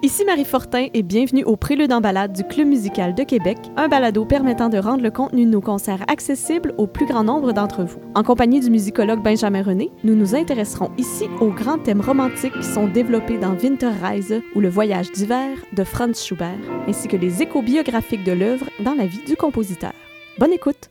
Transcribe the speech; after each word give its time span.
Ici 0.00 0.24
Marie 0.24 0.44
Fortin 0.44 0.86
et 0.94 1.02
bienvenue 1.02 1.42
au 1.42 1.56
Prélude 1.56 1.92
en 1.92 2.00
balade 2.00 2.32
du 2.32 2.44
Club 2.44 2.68
musical 2.68 3.16
de 3.16 3.24
Québec, 3.24 3.58
un 3.76 3.88
balado 3.88 4.24
permettant 4.24 4.68
de 4.68 4.78
rendre 4.78 5.02
le 5.02 5.10
contenu 5.10 5.44
de 5.44 5.50
nos 5.50 5.60
concerts 5.60 6.04
accessible 6.06 6.72
au 6.78 6.86
plus 6.86 7.04
grand 7.04 7.24
nombre 7.24 7.52
d'entre 7.52 7.82
vous. 7.82 7.98
En 8.14 8.22
compagnie 8.22 8.60
du 8.60 8.70
musicologue 8.70 9.24
Benjamin 9.24 9.60
René, 9.60 9.90
nous 10.04 10.14
nous 10.14 10.36
intéresserons 10.36 10.92
ici 10.98 11.24
aux 11.40 11.50
grands 11.50 11.80
thèmes 11.80 12.00
romantiques 12.00 12.52
qui 12.52 12.62
sont 12.62 12.86
développés 12.86 13.38
dans 13.38 13.56
Winterreise 13.56 14.40
ou 14.54 14.60
Le 14.60 14.68
voyage 14.68 15.10
d'hiver 15.10 15.48
de 15.72 15.82
Franz 15.82 16.24
Schubert, 16.24 16.60
ainsi 16.86 17.08
que 17.08 17.16
les 17.16 17.42
échos 17.42 17.62
biographiques 17.62 18.24
de 18.24 18.32
l'œuvre 18.32 18.66
dans 18.78 18.94
la 18.94 19.06
vie 19.06 19.24
du 19.26 19.34
compositeur. 19.34 19.94
Bonne 20.38 20.52
écoute! 20.52 20.90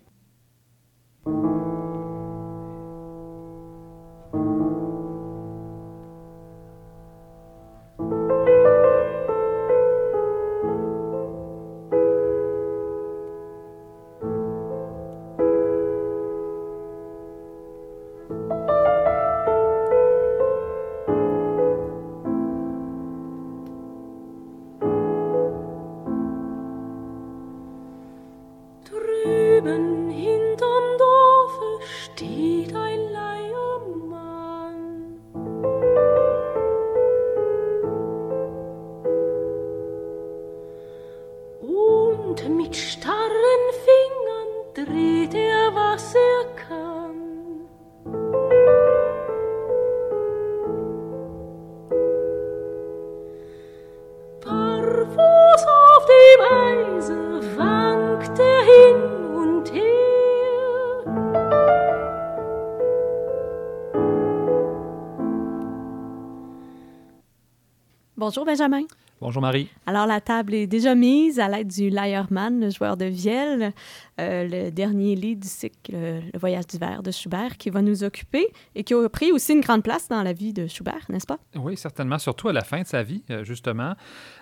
Bonjour 68.28 68.44
Benjamin. 68.44 68.84
Bonjour 69.28 69.42
Marie. 69.42 69.68
Alors 69.86 70.08
la 70.08 70.22
table 70.22 70.54
est 70.54 70.68
déjà 70.68 70.96
mise 70.96 71.38
à 71.38 71.50
l'aide 71.50 71.68
du 71.68 71.90
Leiermann, 71.90 72.62
le 72.62 72.70
joueur 72.70 72.96
de 72.96 73.04
vielle, 73.04 73.74
euh, 74.22 74.48
le 74.48 74.72
dernier 74.72 75.16
lit 75.16 75.36
du 75.36 75.50
cycle 75.50 75.92
euh, 75.94 76.22
Le 76.34 76.40
voyage 76.40 76.66
d'hiver 76.66 77.04
de 77.04 77.12
Schubert, 77.12 77.58
qui 77.58 77.70
va 77.70 77.82
nous 77.82 78.06
occuper 78.06 78.48
et 78.74 78.86
qui 78.86 78.94
a 78.94 79.10
pris 79.10 79.34
aussi 79.34 79.52
une 79.52 79.60
grande 79.60 79.84
place 79.84 80.08
dans 80.08 80.24
la 80.24 80.32
vie 80.32 80.54
de 80.54 80.68
Schubert, 80.68 81.06
n'est-ce 81.10 81.28
pas? 81.28 81.40
Oui, 81.56 81.76
certainement, 81.76 82.18
surtout 82.20 82.48
à 82.48 82.54
la 82.54 82.64
fin 82.64 82.84
de 82.84 82.88
sa 82.88 83.04
vie, 83.04 83.22
euh, 83.30 83.44
justement, 83.44 83.96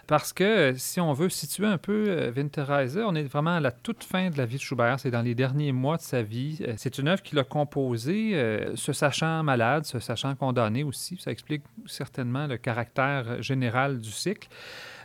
parce 0.06 0.31
que 0.33 0.75
si 0.78 1.02
on 1.02 1.13
veut 1.13 1.30
situer 1.30 1.66
un 1.66 1.80
peu 1.80 2.31
Winterreise, 2.38 3.02
on 3.03 3.16
est 3.16 3.23
vraiment 3.23 3.56
à 3.56 3.59
la 3.59 3.72
toute 3.72 4.03
fin 4.03 4.30
de 4.30 4.38
la 4.38 4.45
vie 4.45 4.58
de 4.58 4.61
Schubert, 4.61 5.00
c'est 5.00 5.09
dans 5.09 5.23
les 5.23 5.33
derniers 5.33 5.72
mois 5.72 5.97
de 5.97 6.03
sa 6.03 6.22
vie. 6.22 6.63
C'est 6.78 7.00
une 7.00 7.08
œuvre 7.08 7.23
qu'il 7.23 7.39
a 7.39 7.44
composée, 7.44 8.39
se 8.75 8.94
sachant 8.94 9.41
malade, 9.41 9.86
se 9.86 10.00
sachant 10.00 10.36
condamné 10.36 10.83
aussi. 10.83 11.17
Ça 11.19 11.31
explique 11.31 11.63
certainement 11.88 12.45
le 12.45 12.58
caractère 12.58 13.41
général 13.41 14.00
du 14.00 14.11
cycle. 14.11 14.47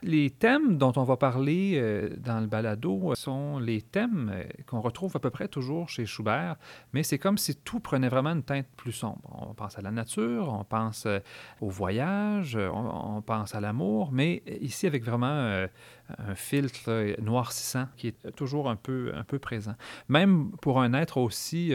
Les 0.02 0.30
thèmes 0.30 0.78
dont 0.78 0.92
on 0.96 1.04
va 1.04 1.16
parler 1.16 1.74
euh, 1.74 2.08
dans 2.16 2.40
le 2.40 2.46
balado 2.46 3.14
sont 3.14 3.58
les 3.58 3.82
thèmes 3.82 4.30
euh, 4.32 4.44
qu'on 4.66 4.80
retrouve 4.80 5.14
à 5.14 5.18
peu 5.18 5.30
près 5.30 5.48
toujours 5.48 5.88
chez 5.88 6.06
Schubert, 6.06 6.56
mais 6.92 7.02
c'est 7.02 7.18
comme 7.18 7.36
si 7.36 7.54
tout 7.54 7.80
prenait 7.80 8.08
vraiment 8.08 8.30
une 8.30 8.42
teinte 8.42 8.66
plus 8.76 8.92
sombre. 8.92 9.20
On 9.50 9.54
pense 9.54 9.78
à 9.78 9.82
la 9.82 9.90
nature, 9.90 10.52
on 10.52 10.64
pense 10.64 11.04
euh, 11.06 11.18
au 11.60 11.68
voyage, 11.68 12.56
on, 12.56 13.20
pense 13.22 13.54
à 13.54 13.60
l'amour, 13.60 14.10
mais 14.12 14.42
ici 14.60 14.86
avec 14.86 15.04
vraiment 15.04 15.66
un 16.18 16.34
filtre 16.34 17.20
noircissant 17.20 17.86
qui 17.96 18.08
est 18.08 18.34
toujours 18.34 18.70
un 18.70 18.76
peu, 18.76 19.12
un 19.14 19.24
peu 19.24 19.38
présent. 19.38 19.74
Même 20.08 20.50
pour 20.62 20.80
un 20.80 20.94
être 20.94 21.18
aussi... 21.18 21.72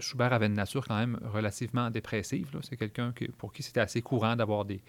Schubert 0.00 0.32
avait 0.32 0.46
une 0.46 0.54
nature 0.54 0.86
quand 0.86 0.96
même 0.96 1.18
relativement 1.32 1.90
dépressive. 1.90 2.48
C'est 2.62 2.76
quelqu'un 2.76 3.12
pour 3.36 3.52
qui 3.52 3.62
c'était 3.62 3.80
assez 3.80 4.00
courant 4.00 4.36
d'avoir 4.36 4.64
des, 4.64 4.82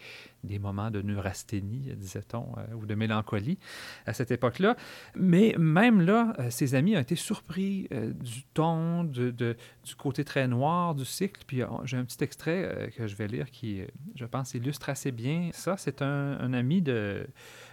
des 0.43 0.59
moments 0.59 0.91
de 0.91 1.01
neurasthénie, 1.01 1.93
disait-on, 2.05 2.45
euh, 2.57 2.75
ou 2.75 2.85
de 2.85 2.95
mélancolie 2.95 3.57
à 4.05 4.13
cette 4.13 4.31
époque-là. 4.31 4.75
Mais 5.15 5.55
même 5.57 6.01
là, 6.01 6.33
euh, 6.39 6.49
ses 6.49 6.75
amis 6.75 6.95
ont 6.95 6.99
été 6.99 7.15
surpris 7.15 7.87
euh, 7.91 8.13
du 8.13 8.43
ton, 8.53 9.03
de, 9.03 9.31
du 9.31 9.95
côté 9.97 10.23
très 10.23 10.47
noir 10.47 10.95
du 10.95 11.05
cycle. 11.05 11.41
Puis 11.45 11.61
j'ai 11.83 11.97
un 11.97 12.05
petit 12.05 12.23
extrait 12.23 12.91
que 12.95 13.07
je 13.07 13.15
vais 13.15 13.27
lire 13.27 13.49
qui, 13.51 13.81
je 14.15 14.25
pense, 14.25 14.53
illustre 14.53 14.89
assez 14.89 15.11
bien 15.11 15.49
ça. 15.53 15.77
C'est 15.77 16.01
un, 16.01 16.53
ami 16.53 16.81
de, 16.81 17.27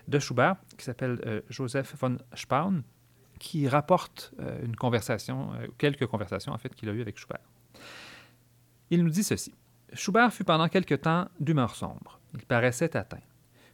de 0.08 0.18
Schubert 0.18 0.56
qui 0.76 0.84
s'appelle 0.84 1.42
Joseph 1.48 1.94
von 2.00 2.16
Spaun 2.34 2.82
qui 3.38 3.68
rapporte 3.68 4.32
une 4.64 4.76
conversation, 4.76 5.50
quelques 5.78 6.06
conversations 6.06 6.52
en 6.52 6.58
fait 6.58 6.74
qu'il 6.74 6.88
a 6.88 6.92
eues 6.92 7.02
avec 7.02 7.18
Schubert. 7.18 7.40
Il 8.90 9.02
nous 9.02 9.10
dit 9.10 9.22
ceci. 9.22 9.54
Schubert 9.94 10.32
fut 10.32 10.44
pendant 10.44 10.68
quelque 10.68 10.94
temps 10.94 11.28
d'humeur 11.38 11.74
sombre. 11.74 12.20
Il 12.34 12.46
paraissait 12.46 12.96
atteint. 12.96 13.20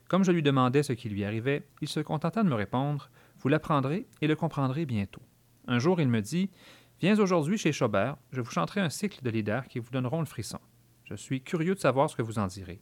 Comme 0.09 0.25
je 0.25 0.33
lui 0.33 0.43
demandais 0.43 0.83
ce 0.83 0.95
qui 0.95 1.11
lui 1.11 1.23
arrivait, 1.25 1.69
il 1.83 1.89
se 1.89 2.01
contenta 2.01 2.43
de 2.43 2.49
me 2.49 2.55
répondre 2.55 3.11
Vous 3.41 3.49
l'apprendrez 3.49 4.07
et 4.23 4.27
le 4.27 4.37
comprendrez 4.37 4.87
bientôt. 4.87 5.21
Un 5.67 5.79
jour, 5.79 6.01
il 6.01 6.09
me 6.09 6.23
dit 6.23 6.51
Viens 7.01 7.19
aujourd'hui 7.19 7.59
chez 7.59 7.73
Schubert, 7.73 8.17
je 8.33 8.41
vous 8.41 8.51
chanterai 8.51 8.81
un 8.81 8.89
cycle 8.89 9.23
de 9.23 9.29
leaders 9.29 9.69
qui 9.69 9.79
vous 9.79 9.91
donneront 9.91 10.21
le 10.21 10.27
frisson. 10.27 10.59
Je 11.05 11.15
suis 11.15 11.43
curieux 11.43 11.75
de 11.75 11.81
savoir 11.81 12.09
ce 12.09 12.17
que 12.17 12.23
vous 12.23 12.39
en 12.39 12.47
direz. 12.47 12.81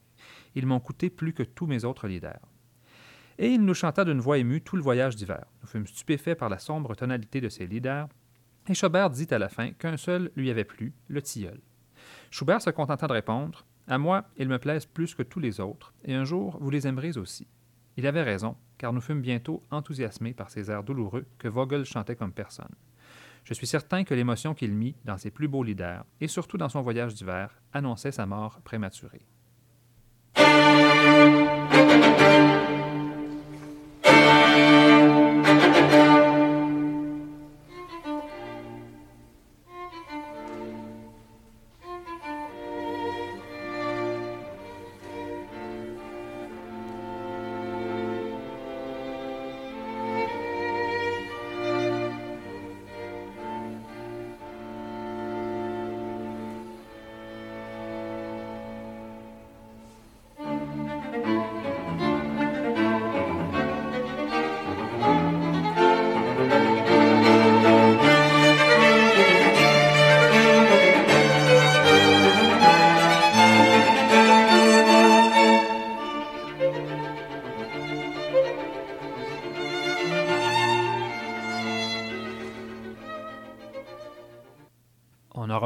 Ils 0.54 0.66
m'ont 0.66 0.78
coûté 0.78 1.10
plus 1.10 1.32
que 1.32 1.42
tous 1.42 1.66
mes 1.66 1.84
autres 1.84 2.06
leaders. 2.06 2.41
Et 3.38 3.48
il 3.48 3.65
nous 3.65 3.75
chanta 3.75 4.04
d'une 4.04 4.20
voix 4.20 4.38
émue 4.38 4.62
tout 4.62 4.76
le 4.76 4.82
voyage 4.82 5.16
d'hiver. 5.16 5.44
Nous 5.60 5.69
fûmes 5.69 5.86
stupéfaits 5.86 6.38
par 6.38 6.48
la 6.48 6.59
sombre 6.59 6.94
tonalité 6.94 7.41
de 7.41 7.48
ses 7.48 7.66
leaders, 7.66 8.09
et 8.69 8.75
Schubert 8.75 9.10
dit 9.10 9.28
à 9.31 9.38
la 9.38 9.48
fin 9.48 9.72
qu'un 9.72 9.97
seul 9.97 10.31
lui 10.36 10.50
avait 10.50 10.65
plu, 10.65 10.94
le 11.09 11.20
tilleul. 11.22 11.60
Schubert 12.31 12.62
se 12.62 12.70
contenta 12.70 13.06
de 13.09 13.12
répondre 13.12 13.66
À 13.88 13.98
moi, 13.98 14.24
ils 14.36 14.48
me 14.48 14.58
plaisent 14.58 14.86
plus 14.86 15.14
que 15.14 15.22
tous 15.22 15.38
les 15.38 15.60
autres, 15.60 15.94
et 16.04 16.14
un 16.14 16.24
jour, 16.24 16.58
vous 16.60 16.70
les 16.70 16.88
aimerez 16.88 17.16
aussi. 17.19 17.47
Il 17.97 18.06
avait 18.06 18.22
raison, 18.22 18.56
car 18.78 18.92
nous 18.92 19.00
fûmes 19.00 19.22
bientôt 19.22 19.62
enthousiasmés 19.70 20.34
par 20.34 20.50
ces 20.50 20.70
airs 20.70 20.82
douloureux 20.82 21.24
que 21.38 21.48
Vogel 21.48 21.84
chantait 21.84 22.16
comme 22.16 22.32
personne. 22.32 22.74
Je 23.44 23.54
suis 23.54 23.69
certain 23.69 24.02
que 24.02 24.14
l'émotion 24.14 24.54
qu'il 24.54 24.72
mit 24.72 24.97
dans 25.04 25.19
ses 25.19 25.30
plus 25.30 25.47
beaux 25.47 25.62
leaders, 25.62 26.04
et 26.20 26.26
surtout 26.26 26.58
dans 26.58 26.69
son 26.69 26.82
voyage 26.82 27.14
d'hiver, 27.14 27.62
annonçait 27.72 28.10
sa 28.10 28.26
mort 28.26 28.60
prématurée. 28.64 29.24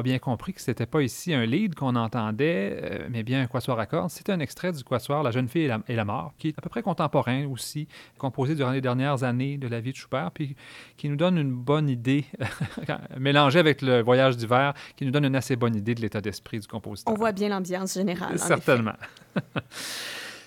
Aura 0.00 0.02
bien 0.02 0.18
compris 0.18 0.54
que 0.54 0.60
ce 0.60 0.70
n'était 0.70 0.86
pas 0.86 1.02
ici 1.02 1.34
un 1.34 1.44
lead 1.44 1.74
qu'on 1.74 1.94
entendait, 1.94 2.78
euh, 2.82 3.08
mais 3.10 3.22
bien 3.22 3.42
un 3.42 3.46
quatuor 3.46 3.78
à 3.78 3.86
cordes. 3.86 4.10
C'est 4.10 4.30
un 4.30 4.40
extrait 4.40 4.72
du 4.72 4.82
quatuor 4.82 5.22
La 5.22 5.30
jeune 5.30 5.48
fille 5.48 5.64
et 5.64 5.68
la, 5.68 5.80
et 5.88 5.94
la 5.94 6.04
mort, 6.04 6.32
qui 6.38 6.48
est 6.48 6.58
à 6.58 6.62
peu 6.62 6.68
près 6.68 6.82
contemporain 6.82 7.46
aussi, 7.46 7.86
composé 8.18 8.54
durant 8.54 8.70
les 8.70 8.80
dernières 8.80 9.22
années 9.24 9.58
de 9.58 9.68
la 9.68 9.80
vie 9.80 9.92
de 9.92 9.96
Schubert, 9.96 10.30
puis 10.32 10.56
qui 10.96 11.08
nous 11.08 11.16
donne 11.16 11.38
une 11.38 11.52
bonne 11.52 11.88
idée, 11.88 12.24
mélangé 13.18 13.58
avec 13.58 13.82
le 13.82 14.00
voyage 14.00 14.36
d'hiver, 14.36 14.74
qui 14.96 15.04
nous 15.04 15.10
donne 15.10 15.24
une 15.24 15.36
assez 15.36 15.56
bonne 15.56 15.76
idée 15.76 15.94
de 15.94 16.00
l'état 16.00 16.20
d'esprit 16.20 16.58
du 16.58 16.66
compositeur. 16.66 17.12
On 17.12 17.16
voit 17.16 17.32
bien 17.32 17.48
l'ambiance 17.48 17.94
générale. 17.94 18.38
Certainement. 18.38 18.96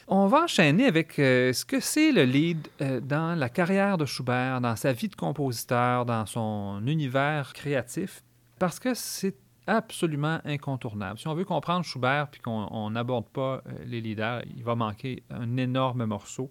On 0.07 0.27
va 0.27 0.43
enchaîner 0.43 0.85
avec 0.85 1.17
euh, 1.17 1.53
ce 1.53 1.63
que 1.63 1.79
c'est 1.79 2.11
le 2.11 2.23
lead 2.23 2.67
euh, 2.81 2.99
dans 2.99 3.39
la 3.39 3.47
carrière 3.47 3.97
de 3.97 4.05
Schubert, 4.05 4.59
dans 4.59 4.75
sa 4.75 4.91
vie 4.91 5.07
de 5.07 5.15
compositeur, 5.15 6.05
dans 6.05 6.25
son 6.25 6.83
univers 6.85 7.53
créatif, 7.53 8.21
parce 8.59 8.79
que 8.79 8.93
c'est 8.93 9.35
absolument 9.67 10.39
incontournable. 10.45 11.19
Si 11.19 11.27
on 11.27 11.33
veut 11.33 11.45
comprendre 11.45 11.85
Schubert 11.85 12.27
puis 12.29 12.41
qu'on 12.41 12.89
n'aborde 12.89 13.27
pas 13.27 13.61
euh, 13.67 13.71
les 13.85 14.01
leaders, 14.01 14.41
il 14.55 14.63
va 14.63 14.75
manquer 14.75 15.23
un 15.29 15.57
énorme 15.57 16.05
morceau. 16.05 16.49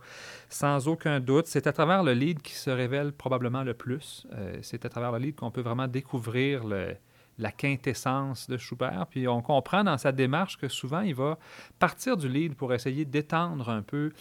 Sans 0.48 0.88
aucun 0.88 1.20
doute, 1.20 1.46
c'est 1.46 1.66
à 1.66 1.72
travers 1.72 2.02
le 2.02 2.12
lead 2.12 2.42
qui 2.42 2.54
se 2.54 2.70
révèle 2.70 3.12
probablement 3.12 3.62
le 3.62 3.74
plus. 3.74 4.26
Euh, 4.32 4.56
c'est 4.62 4.84
à 4.84 4.88
travers 4.88 5.12
le 5.12 5.18
lead 5.18 5.36
qu'on 5.36 5.50
peut 5.50 5.60
vraiment 5.60 5.88
découvrir 5.88 6.64
la 6.64 7.52
quintessence 7.52 8.48
de 8.48 8.56
Schubert. 8.56 9.06
Puis 9.10 9.28
on 9.28 9.42
comprend 9.42 9.84
dans 9.84 9.98
sa 9.98 10.12
démarche 10.12 10.58
que 10.58 10.68
souvent, 10.68 11.00
il 11.00 11.14
va 11.14 11.38
partir 11.78 12.16
du 12.16 12.28
lead 12.28 12.54
pour 12.54 12.72
essayer 12.72 13.04
d'étendre 13.04 13.68
un 13.68 13.82
peu 13.82 14.12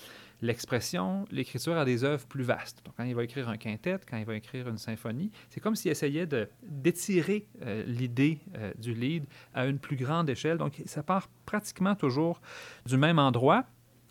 l'expression, 0.41 1.25
l'écriture 1.31 1.77
à 1.77 1.85
des 1.85 2.03
œuvres 2.03 2.25
plus 2.27 2.43
vastes. 2.43 2.81
Donc, 2.85 2.95
quand 2.97 3.03
il 3.03 3.15
va 3.15 3.23
écrire 3.23 3.49
un 3.49 3.57
quintet, 3.57 3.99
quand 4.09 4.17
il 4.17 4.25
va 4.25 4.35
écrire 4.35 4.67
une 4.67 4.77
symphonie, 4.77 5.31
c'est 5.49 5.59
comme 5.59 5.75
s'il 5.75 5.91
essayait 5.91 6.27
d'étirer 6.63 7.47
euh, 7.61 7.83
l'idée 7.85 8.39
euh, 8.55 8.73
du 8.77 8.93
lead 8.93 9.25
à 9.53 9.65
une 9.67 9.79
plus 9.79 9.95
grande 9.95 10.29
échelle. 10.29 10.57
Donc, 10.57 10.81
ça 10.85 11.03
part 11.03 11.29
pratiquement 11.45 11.95
toujours 11.95 12.41
du 12.85 12.97
même 12.97 13.19
endroit. 13.19 13.65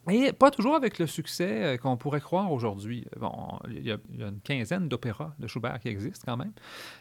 Et 0.08 0.32
pas 0.32 0.50
toujours 0.50 0.74
avec 0.74 0.98
le 0.98 1.06
succès 1.06 1.62
euh, 1.62 1.76
qu'on 1.76 1.96
pourrait 1.96 2.22
croire 2.22 2.50
aujourd'hui. 2.50 3.06
Bon, 3.18 3.58
il 3.68 3.86
y, 3.86 3.92
a, 3.92 3.98
une 4.18 4.40
quinzaine 4.40 4.88
d'opéras 4.88 5.34
de 5.38 5.46
Schubert 5.46 5.78
qui 5.78 5.88
existent 5.88 6.24
quand 6.26 6.38
même. 6.38 6.52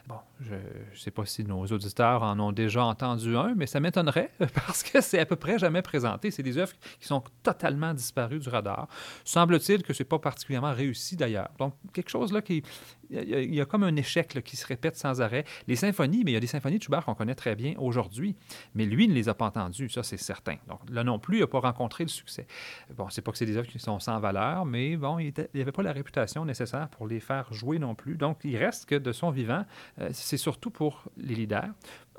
Bon, 0.08 0.18
je 0.42 0.56
ne 0.56 0.96
sais 0.96 1.12
pas 1.12 1.26
si 1.26 1.46
nos 1.46 1.66
auditeurs 1.66 2.24
en 2.24 2.38
ont 2.40 2.52
déjà 2.52 2.84
entendu 2.84 3.38
un, 3.38 3.56
mais 3.56 3.68
ça 3.68 3.80
m'étonnerait 3.80 4.32
parce 4.54 4.84
que 4.84 5.00
c'est 5.00 5.20
à 5.20 5.26
peu 5.26 5.38
près 5.38 5.58
jamais 5.58 5.82
présenté. 5.82 6.30
C'est 6.30 6.44
des 6.44 6.58
œuvres 6.58 6.74
qui 7.00 7.08
sont 7.08 7.24
totalement 7.42 7.94
disparues 7.94 8.40
du 8.40 8.50
radar. 8.50 8.88
Semble-t-il 9.24 9.82
que 9.84 9.94
c'est 9.94 10.04
pas 10.04 10.20
particulièrement 10.20 10.74
réussi 10.74 11.16
d'ailleurs. 11.16 11.50
Donc, 11.58 11.76
quelque 11.94 12.10
chose 12.10 12.34
là 12.34 12.42
qui 12.42 12.64
il 13.10 13.56
y, 13.56 13.62
a, 13.62 13.66
comme 13.66 13.84
un 13.84 13.96
échec 13.96 14.42
qui 14.44 14.56
se 14.56 14.66
répète 14.66 14.96
sans 14.96 15.22
arrêt. 15.22 15.46
Les 15.68 15.76
symphonies, 15.76 16.24
mais 16.24 16.32
il 16.32 16.34
y 16.36 16.38
a 16.38 16.40
des 16.40 16.48
symphonies 16.48 16.78
de 16.78 16.84
Schubert 16.84 17.06
qu'on 17.06 17.16
connaît 17.16 17.36
très 17.36 17.56
bien 17.56 17.74
aujourd'hui, 17.78 18.36
mais 18.76 18.86
lui 18.86 19.08
ne 19.08 19.14
les 19.14 19.30
a 19.30 19.34
pas 19.34 19.48
entendues, 19.48 19.90
ça 19.90 20.04
c'est 20.04 20.18
certain. 20.18 20.58
Donc 20.68 20.80
là 20.90 21.04
non 21.04 21.20
plus, 21.20 21.38
il 21.38 21.42
n'a 21.42 21.48
pas 21.48 21.60
rencontré 21.60 22.04
le 22.04 22.10
succès. 22.10 22.46
Bon, 22.96 23.10
c'est 23.10 23.22
pas 23.22 23.32
que 23.32 23.38
c'est 23.38 23.46
des 23.46 23.58
œuvres 23.58 23.68
qui 23.68 23.80
sont 23.80 24.00
sans 24.00 24.20
valeur, 24.20 24.66
mais 24.66 24.96
bon, 24.96 25.20
il 25.20 25.34
n'y 25.54 25.62
avait 25.62 25.72
pas 25.72 25.84
la 25.84 25.92
réputation 25.92 26.46
nécessaire 26.46 26.90
pour 26.90 27.08
les 27.08 27.20
faire 27.20 27.52
jouer 27.54 27.80
non 27.80 27.96
plus. 27.96 28.16
Donc 28.16 28.40
il 28.44 28.58
reste 28.58 28.86
que 28.86 28.96
de 28.96 29.12
son 29.12 29.32
vivant, 29.32 29.66
euh, 30.00 30.10
c'est 30.14 30.38
surtout 30.38 30.70
pour 30.70 31.04
les 31.18 31.36
leaders 31.36 31.70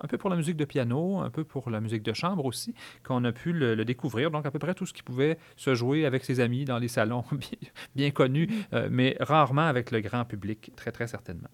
un 0.00 0.06
peu 0.06 0.18
pour 0.18 0.30
la 0.30 0.36
musique 0.36 0.56
de 0.56 0.64
piano, 0.64 1.18
un 1.18 1.30
peu 1.30 1.44
pour 1.44 1.70
la 1.70 1.80
musique 1.80 2.02
de 2.02 2.12
chambre 2.12 2.44
aussi, 2.44 2.74
qu'on 3.04 3.24
a 3.24 3.32
pu 3.32 3.52
le, 3.52 3.84
découvrir. 3.84 4.30
Donc, 4.30 4.46
à 4.46 4.50
peu 4.50 4.58
près 4.58 4.74
tout 4.74 4.86
ce 4.86 4.92
qui 4.92 5.02
pouvait 5.02 5.38
se 5.56 5.74
jouer 5.74 6.06
avec 6.06 6.24
ses 6.24 6.40
amis 6.40 6.64
dans 6.64 6.78
les 6.78 6.88
salons 6.88 7.24
bien, 7.94 8.10
connus, 8.10 8.48
euh, 8.72 8.88
mais 8.90 9.16
rarement 9.20 9.66
avec 9.66 9.90
le 9.90 10.00
grand 10.00 10.24
public, 10.24 10.72
très, 10.76 10.92
très 10.92 11.06
certainement. 11.06 11.48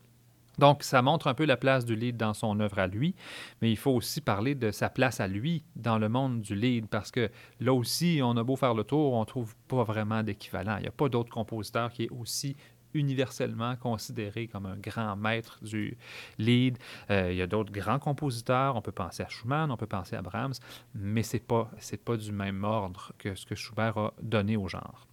Donc, 0.59 0.83
ça 0.83 1.03
montre 1.03 1.27
un 1.27 1.35
peu 1.35 1.45
la 1.45 1.57
place 1.57 1.85
du 1.85 1.95
lead 1.97 2.17
dans 2.17 2.33
son 2.33 2.61
œuvre 2.61 2.79
à 2.79 2.87
lui, 2.87 3.15
mais 3.61 3.71
il 3.71 3.77
faut 3.77 3.91
aussi 3.91 4.23
parler 4.23 4.55
de 4.55 4.71
sa 4.71 4.89
place 4.89 5.21
à 5.21 5.29
lui 5.29 5.65
dans 5.77 5.99
le 5.99 6.09
monde 6.09 6.41
du 6.41 6.55
lead, 6.55 6.87
parce 6.87 7.11
que 7.11 7.31
là 7.61 7.75
aussi, 7.75 8.21
on 8.23 8.37
a 8.39 8.43
beau 8.43 8.57
faire 8.57 8.73
le 8.73 8.85
tour, 8.85 9.13
on 9.13 9.21
ne 9.21 9.27
trouve 9.27 9.55
pas 9.69 9.85
vraiment 9.85 10.23
d'équivalent. 10.23 10.77
Il 10.79 10.83
n'y 10.83 10.89
a 10.89 10.93
pas 10.93 11.11
d'autre 11.11 11.31
compositeur 11.31 11.93
qui 11.93 12.05
est 12.05 12.11
aussi 12.11 12.57
universellement 12.97 13.77
considéré 13.77 14.49
comme 14.49 14.67
un 14.67 14.77
grand 14.77 15.17
maître 15.17 15.59
du 15.63 15.97
lead. 16.39 16.79
Euh, 17.11 17.33
il 17.33 17.37
y 17.37 17.43
a 17.43 17.47
d'autres 17.47 17.73
grands 17.73 17.99
compositeurs, 17.99 18.77
on 18.77 18.83
peut 18.83 18.93
penser 18.93 19.23
à 19.23 19.29
Schumann, 19.29 19.71
on 19.71 19.77
peut 19.77 19.87
penser 19.87 20.17
à 20.17 20.23
Brahms, 20.23 20.55
mais 20.95 21.23
ce 21.23 21.37
n'est 21.37 21.43
pas, 21.43 21.71
pas 22.05 22.17
du 22.17 22.33
même 22.33 22.65
ordre 22.65 23.13
que 23.19 23.35
ce 23.35 23.47
que 23.47 23.55
Schubert 23.55 23.97
a 23.97 24.15
donné 24.23 24.57
au 24.57 24.69
genre. 24.69 25.07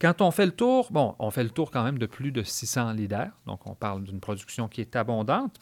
Quand 0.00 0.20
on 0.20 0.32
fait 0.32 0.46
le 0.46 0.52
tour, 0.52 0.88
bon, 0.90 1.14
on 1.20 1.30
fait 1.30 1.44
le 1.44 1.50
tour 1.50 1.70
quand 1.70 1.84
même 1.84 1.98
de 1.98 2.06
plus 2.06 2.32
de 2.32 2.42
600 2.42 2.92
leaders, 2.94 3.30
donc 3.46 3.66
on 3.66 3.74
parle 3.74 4.02
d'une 4.02 4.18
production 4.18 4.66
qui 4.66 4.80
est 4.80 4.96
abondante, 4.96 5.60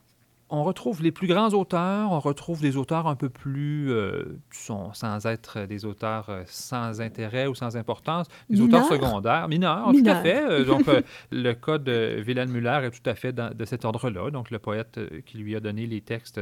on 0.50 0.64
retrouve 0.64 1.02
les 1.02 1.12
plus 1.12 1.28
grands 1.28 1.50
auteurs, 1.50 2.10
on 2.10 2.18
retrouve 2.18 2.60
des 2.60 2.76
auteurs 2.76 3.06
un 3.06 3.14
peu 3.14 3.28
plus, 3.28 3.92
euh, 3.92 4.24
sans 4.50 5.26
être 5.26 5.66
des 5.66 5.84
auteurs 5.84 6.28
euh, 6.28 6.42
sans 6.46 7.00
intérêt 7.00 7.46
ou 7.46 7.54
sans 7.54 7.76
importance, 7.76 8.26
des 8.48 8.60
auteurs 8.60 8.84
secondaires, 8.84 9.48
mineurs, 9.48 9.92
tout 9.92 10.02
à 10.06 10.16
fait. 10.16 10.42
Euh, 10.42 10.64
donc, 10.64 10.84
le 11.30 11.52
cas 11.52 11.78
de 11.78 12.22
Wilhelm 12.26 12.50
Müller 12.50 12.80
est 12.84 12.90
tout 12.90 13.08
à 13.08 13.14
fait 13.14 13.32
de 13.32 13.64
cet 13.64 13.84
ordre-là. 13.84 14.30
Donc, 14.30 14.50
le 14.50 14.58
poète 14.58 14.98
qui 15.24 15.38
lui 15.38 15.54
a 15.54 15.60
donné 15.60 15.86
les 15.86 16.00
textes 16.00 16.40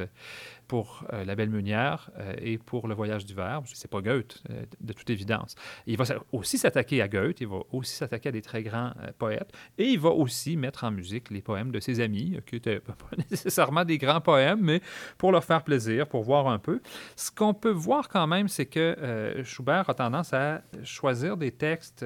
pour 0.68 1.04
euh, 1.12 1.24
La 1.24 1.34
Belle 1.34 1.48
Meunière 1.48 2.10
euh, 2.18 2.34
et 2.40 2.58
pour 2.58 2.86
Le 2.86 2.94
Voyage 2.94 3.24
d'hiver. 3.24 3.62
C'est 3.72 3.90
pas 3.90 4.02
Goethe, 4.02 4.42
euh, 4.50 4.62
de 4.80 4.92
toute 4.92 5.08
évidence. 5.10 5.56
Il 5.86 5.96
va 5.96 6.04
aussi 6.30 6.58
s'attaquer 6.58 7.02
à 7.02 7.08
Goethe, 7.08 7.40
il 7.40 7.48
va 7.48 7.60
aussi 7.72 7.94
s'attaquer 7.94 8.28
à 8.28 8.32
des 8.32 8.42
très 8.42 8.62
grands 8.62 8.92
poètes, 9.18 9.50
et 9.78 9.84
il 9.84 9.98
va 9.98 10.10
aussi 10.10 10.56
mettre 10.56 10.84
en 10.84 10.90
musique 10.90 11.30
les 11.30 11.40
poèmes 11.40 11.72
de 11.72 11.80
ses 11.80 12.00
amis, 12.00 12.38
qui 12.46 12.56
n'étaient 12.56 12.80
pas 12.80 12.94
nécessairement 13.30 13.84
des 13.84 13.98
grands 13.98 14.20
poèmes, 14.20 14.60
mais 14.60 14.80
pour 15.16 15.32
leur 15.32 15.42
faire 15.42 15.64
plaisir, 15.64 16.06
pour 16.06 16.22
voir 16.22 16.48
un 16.48 16.58
peu. 16.58 16.80
Ce 17.16 17.30
qu'on 17.30 17.54
peut 17.54 17.70
voir 17.70 18.08
quand 18.08 18.26
même, 18.26 18.48
c'est 18.48 18.66
que 18.66 19.42
Schubert 19.44 19.88
a 19.88 19.94
tendance 19.94 20.34
à 20.34 20.62
choisir 20.84 21.36
des 21.36 21.52
textes, 21.52 22.04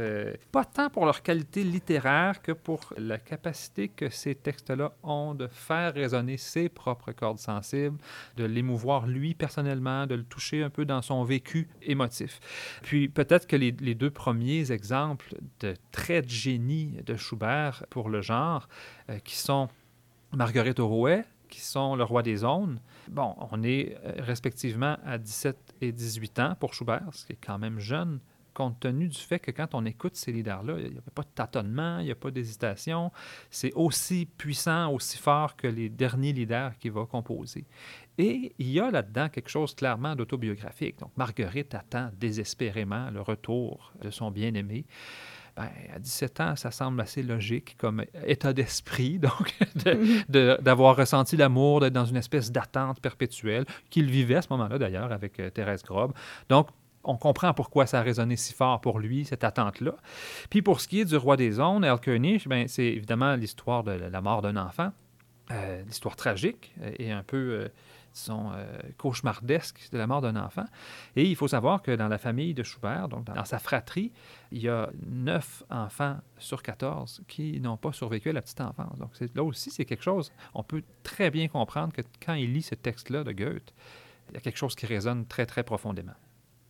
pas 0.53 0.65
tant 0.65 0.89
pour 0.89 1.05
leur 1.05 1.23
qualité 1.23 1.65
littéraire 1.65 2.41
que 2.41 2.53
pour 2.53 2.95
la 2.97 3.19
capacité 3.19 3.89
que 3.89 4.09
ces 4.09 4.35
textes-là 4.35 4.93
ont 5.03 5.35
de 5.35 5.49
faire 5.49 5.95
résonner 5.95 6.37
ses 6.37 6.69
propres 6.69 7.13
cordes 7.13 7.39
sensibles, 7.39 7.99
de 8.37 8.45
l'émouvoir 8.53 9.07
lui 9.07 9.35
personnellement, 9.35 10.07
de 10.07 10.15
le 10.15 10.25
toucher 10.25 10.63
un 10.63 10.71
peu 10.71 10.85
dans 10.85 11.03
son 11.03 11.25
vécu 11.25 11.69
émotif. 11.83 12.41
Puis 12.83 13.09
peut-être 13.09 13.47
que 13.47 13.57
les, 13.57 13.73
deux 13.73 14.11
premiers 14.11 14.73
exemples 14.73 15.35
de 15.61 15.75
traits 15.91 16.27
de 16.27 16.31
génie 16.31 16.97
de 17.05 17.17
Schubert 17.17 17.85
pour 17.91 18.09
le 18.09 18.23
genre, 18.23 18.69
euh, 19.11 19.19
qui 19.19 19.37
sont 19.37 19.69
Marguerite 20.33 20.79
Rouet, 20.79 21.25
qui 21.49 21.61
sont 21.61 21.97
Le 21.97 22.05
Roi 22.05 22.23
des 22.23 22.45
Ondes. 22.45 22.81
Bon, 23.09 23.35
on 23.51 23.63
est 23.63 23.99
euh, 24.05 24.15
respectivement 24.19 24.97
à 25.05 25.19
17 25.19 25.75
et 25.83 25.93
18 25.93 26.39
ans 26.39 26.57
pour 26.59 26.73
Schubert, 26.73 27.09
ce 27.13 27.27
qui 27.27 27.33
est 27.33 27.39
quand 27.45 27.59
même 27.59 27.79
jeune 27.79 28.21
compte 28.53 28.81
tenu 28.81 29.09
du 29.09 29.19
fait 29.19 29.39
que 29.39 29.51
quand 29.51 29.75
on 29.75 29.85
écoute 29.85 30.17
ces 30.17 30.33
leaders-là, 30.33 30.77
il 30.79 30.93
n'y 30.93 30.99
a 30.99 31.11
pas 31.15 31.23
de 31.23 31.29
tâtonnement, 31.35 31.99
il 31.99 32.07
n'y 32.07 32.11
a 32.11 32.17
pas 32.17 32.31
d'hésitation. 32.31 33.11
C'est 33.51 33.73
aussi 33.75 34.27
puissant, 34.27 34.93
aussi 34.93 35.19
fort 35.19 35.57
que 35.57 35.67
les 35.67 35.89
derniers 35.89 36.33
leaders 36.33 36.77
qu'il 36.79 36.93
va 36.93 37.07
composer. 37.07 37.65
Et 38.19 38.55
il 38.59 38.71
y 38.71 38.81
a 38.81 38.91
là-dedans 38.91 39.29
quelque 39.29 39.49
chose 39.49 39.75
clairement 39.75 40.15
d'autobiographique. 40.15 40.99
Donc, 40.99 41.11
Marguerite 41.17 41.75
attend 41.75 42.11
désespérément 42.19 43.11
le 43.11 43.23
retour 43.23 43.93
de 44.03 44.11
son 44.11 44.31
bien-aimé. 44.31 44.85
Ben, 45.57 45.69
à 45.95 45.99
17 45.99 46.41
ans, 46.41 46.57
ça 46.57 46.71
semble 46.71 47.01
assez 47.01 47.23
logique 47.23 47.77
comme 47.77 48.05
état 48.27 48.55
d'esprit, 48.55 49.19
donc 49.19 49.55
d'avoir 50.29 50.97
ressenti 50.97 51.37
l'amour, 51.37 51.81
d'être 51.81 51.93
dans 51.93 52.07
une 52.07 52.17
espèce 52.17 52.51
d'attente 52.51 53.01
perpétuelle, 53.01 53.67
qu'il 53.91 54.11
vivait 54.11 54.37
à 54.37 54.43
ce 54.43 54.49
moment-là 54.51 54.79
d'ailleurs 54.79 55.13
avec 55.13 55.39
euh, 55.41 55.51
Thérèse 55.51 55.83
Grobe. 55.83 56.13
Donc, 56.49 56.69
on 57.05 57.17
comprend 57.17 57.53
pourquoi 57.53 57.87
ça 57.87 57.99
a 57.99 58.03
résonné 58.03 58.37
si 58.37 58.55
fort 58.55 58.81
pour 58.81 58.99
lui, 58.99 59.25
cette 59.25 59.45
attente-là. 59.45 59.97
Puis 60.51 60.63
pour 60.63 60.81
ce 60.81 60.89
qui 60.89 61.01
est 61.01 61.05
du 61.05 61.17
roi 61.17 61.37
des 61.37 61.61
ondes, 61.61 61.85
Erlkönig, 61.85 62.47
ben, 62.47 62.69
c'est 62.69 62.87
évidemment 62.87 63.35
l'histoire 63.35 63.83
de 63.83 63.93
la 63.93 64.21
mort 64.21 64.41
d'un 64.41 64.57
enfant, 64.57 64.93
euh, 65.51 65.83
l'histoire 65.87 66.17
tragique 66.17 66.73
et 66.99 67.11
un 67.11 67.25
peu 67.25 67.37
euh, 67.37 67.69
sont 68.13 68.51
euh, 68.55 68.67
cauchemardesques 68.99 69.89
de 69.93 69.99
la 69.99 70.07
mort 70.07 70.21
d'un 70.21 70.37
enfant. 70.37 70.65
Et 71.17 71.25
il 71.25 71.37
faut 71.37 71.49
savoir 71.49 71.83
que 71.83 71.93
dans 71.93 72.09
la 72.09 72.19
famille 72.19 72.55
de 72.55 72.63
Schubert, 72.63 73.09
donc 73.09 73.25
dans 73.25 73.45
sa 73.45 73.59
fratrie, 73.59 74.13
il 74.51 74.63
y 74.63 74.69
a 74.69 74.91
neuf 75.07 75.63
enfants 75.71 76.19
sur 76.39 76.63
14 76.63 77.23
qui 77.29 77.61
n'ont 77.61 77.77
pas 77.77 77.93
survécu 77.93 78.31
à 78.31 78.33
la 78.33 78.43
petite 78.43 78.61
enfance. 78.61 78.99
Donc 78.99 79.11
là 79.35 79.43
aussi, 79.43 79.71
c'est 79.71 79.85
quelque 79.85 80.05
chose, 80.05 80.33
on 80.55 80.63
peut 80.63 80.83
très 81.03 81.31
bien 81.31 81.49
comprendre 81.49 81.93
que 81.93 82.03
quand 82.25 82.35
il 82.35 82.53
lit 82.53 82.63
ce 82.63 82.75
texte-là 82.75 83.25
de 83.25 83.33
Goethe, 83.33 83.73
il 84.31 84.35
y 84.35 84.37
a 84.39 84.41
quelque 84.41 84.59
chose 84.59 84.75
qui 84.75 84.87
résonne 84.87 85.27
très, 85.27 85.47
très 85.47 85.63
profondément. 85.63 86.15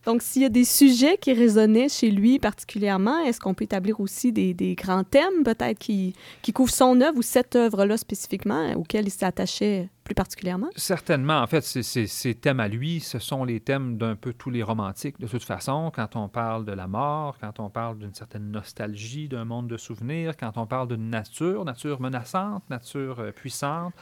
Donc, 0.05 0.21
s'il 0.21 0.41
y 0.41 0.45
a 0.45 0.49
des 0.49 0.65
sujets 0.65 1.17
qui 1.17 1.31
résonnaient 1.33 1.87
chez 1.87 2.11
lui 2.11 2.37
particulièrement, 2.37 3.19
est-ce 3.19 3.39
qu'on 3.39 3.53
peut 3.53 3.63
établir 3.63 4.01
aussi 4.01 4.33
des, 4.33 4.75
grands 4.75 5.05
thèmes, 5.05 5.43
peut-être, 5.45 5.79
qui, 5.79 6.13
qui 6.41 6.51
couvrent 6.51 6.73
son 6.73 6.99
œuvre 6.99 7.17
ou 7.17 7.21
cette 7.21 7.55
œuvre-là 7.55 7.95
spécifiquement, 7.97 8.73
auxquels 8.73 9.07
il 9.07 9.11
s'attachait? 9.11 9.89
Plus 10.03 10.15
particulièrement? 10.15 10.69
Certainement. 10.75 11.41
En 11.41 11.47
fait, 11.47 11.61
ces 11.61 12.35
thèmes 12.35 12.59
à 12.59 12.67
lui, 12.67 12.99
ce 12.99 13.19
sont 13.19 13.43
les 13.43 13.59
thèmes 13.59 13.97
d'un 13.97 14.15
peu 14.15 14.33
tous 14.33 14.49
les 14.49 14.63
romantiques. 14.63 15.19
De 15.19 15.27
toute 15.27 15.43
façon, 15.43 15.91
quand 15.93 16.15
on 16.15 16.27
parle 16.27 16.65
de 16.65 16.71
la 16.71 16.87
mort, 16.87 17.37
quand 17.39 17.59
on 17.59 17.69
parle 17.69 17.97
d'une 17.97 18.13
certaine 18.13 18.51
nostalgie, 18.51 19.27
d'un 19.27 19.45
monde 19.45 19.67
de 19.67 19.77
souvenirs, 19.77 20.35
quand 20.37 20.57
on 20.57 20.65
parle 20.65 20.89
d'une 20.89 21.09
nature, 21.09 21.65
nature 21.65 22.01
menaçante, 22.01 22.69
nature 22.69 23.19
euh, 23.19 23.31
puissante, 23.31 23.93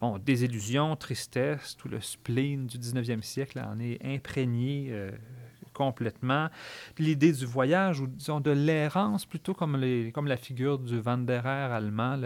bon, 0.00 0.18
désillusion, 0.18 0.96
tristesse, 0.96 1.76
tout 1.76 1.88
le 1.88 2.00
spleen 2.00 2.66
du 2.66 2.78
19e 2.78 3.22
siècle 3.22 3.58
en 3.58 3.78
est 3.80 3.98
imprégné. 4.04 4.88
Euh, 4.90 5.10
complètement. 5.76 6.48
L'idée 6.98 7.32
du 7.32 7.44
voyage, 7.44 8.00
ou 8.00 8.06
de 8.06 8.50
l'errance, 8.50 9.26
plutôt 9.26 9.54
comme, 9.54 9.78
comme 10.14 10.26
la 10.26 10.36
figure 10.36 10.78
du 10.78 10.98
Wanderer 10.98 11.72
allemand 11.72 12.18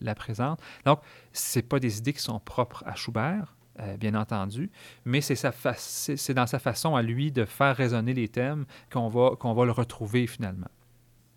la 0.00 0.14
présente. 0.14 0.60
Donc, 0.84 1.00
ce 1.32 1.60
pas 1.60 1.78
des 1.78 1.98
idées 1.98 2.14
qui 2.14 2.22
sont 2.22 2.40
propres 2.40 2.82
à 2.86 2.94
Schubert. 2.94 3.54
euh, 3.80 3.96
bien 3.96 4.14
entendu, 4.14 4.70
mais 5.04 5.20
c'est 5.20 5.36
sa 5.36 5.52
c'est 5.76 6.34
dans 6.34 6.46
sa 6.46 6.58
façon 6.58 6.96
à 6.96 7.02
lui 7.02 7.30
de 7.30 7.44
faire 7.44 7.76
résonner 7.76 8.12
les 8.12 8.28
thèmes 8.28 8.64
qu'on 8.92 9.08
va, 9.08 9.36
qu'on 9.38 9.54
va 9.54 9.64
le 9.64 9.72
retrouver 9.72 10.26
finalement. 10.26 10.66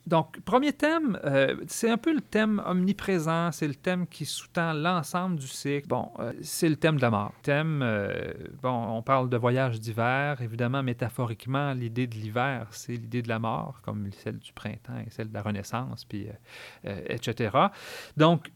Donc, 0.07 0.39
premier 0.41 0.73
thème, 0.73 1.19
euh, 1.25 1.55
c'est 1.67 1.89
un 1.89 1.97
peu 1.97 2.13
le 2.13 2.21
thème 2.21 2.61
omniprésent, 2.65 3.51
c'est 3.51 3.67
le 3.67 3.75
thème 3.75 4.07
qui 4.07 4.25
sous-tend 4.25 4.73
l'ensemble 4.73 5.37
du 5.37 5.47
cycle. 5.47 5.87
Bon, 5.87 6.11
euh, 6.19 6.33
c'est 6.41 6.69
le 6.69 6.75
thème 6.75 6.97
de 6.97 7.01
la 7.01 7.11
mort. 7.11 7.33
Thème, 7.43 7.81
euh, 7.83 8.33
bon, 8.63 8.97
on 8.97 9.03
parle 9.03 9.29
de 9.29 9.37
voyage 9.37 9.79
d'hiver, 9.79 10.41
évidemment, 10.41 10.81
métaphoriquement, 10.81 11.73
l'idée 11.73 12.07
de 12.07 12.15
l'hiver, 12.15 12.67
c'est 12.71 12.93
l'idée 12.93 13.21
de 13.21 13.29
la 13.29 13.37
mort, 13.37 13.81
comme 13.83 14.09
celle 14.11 14.39
du 14.39 14.51
printemps 14.53 14.97
et 15.05 15.09
celle 15.11 15.29
de 15.29 15.33
la 15.33 15.43
Renaissance, 15.43 16.05
puis 16.05 16.27
etc. 16.83 17.57
Donc, 18.17 18.51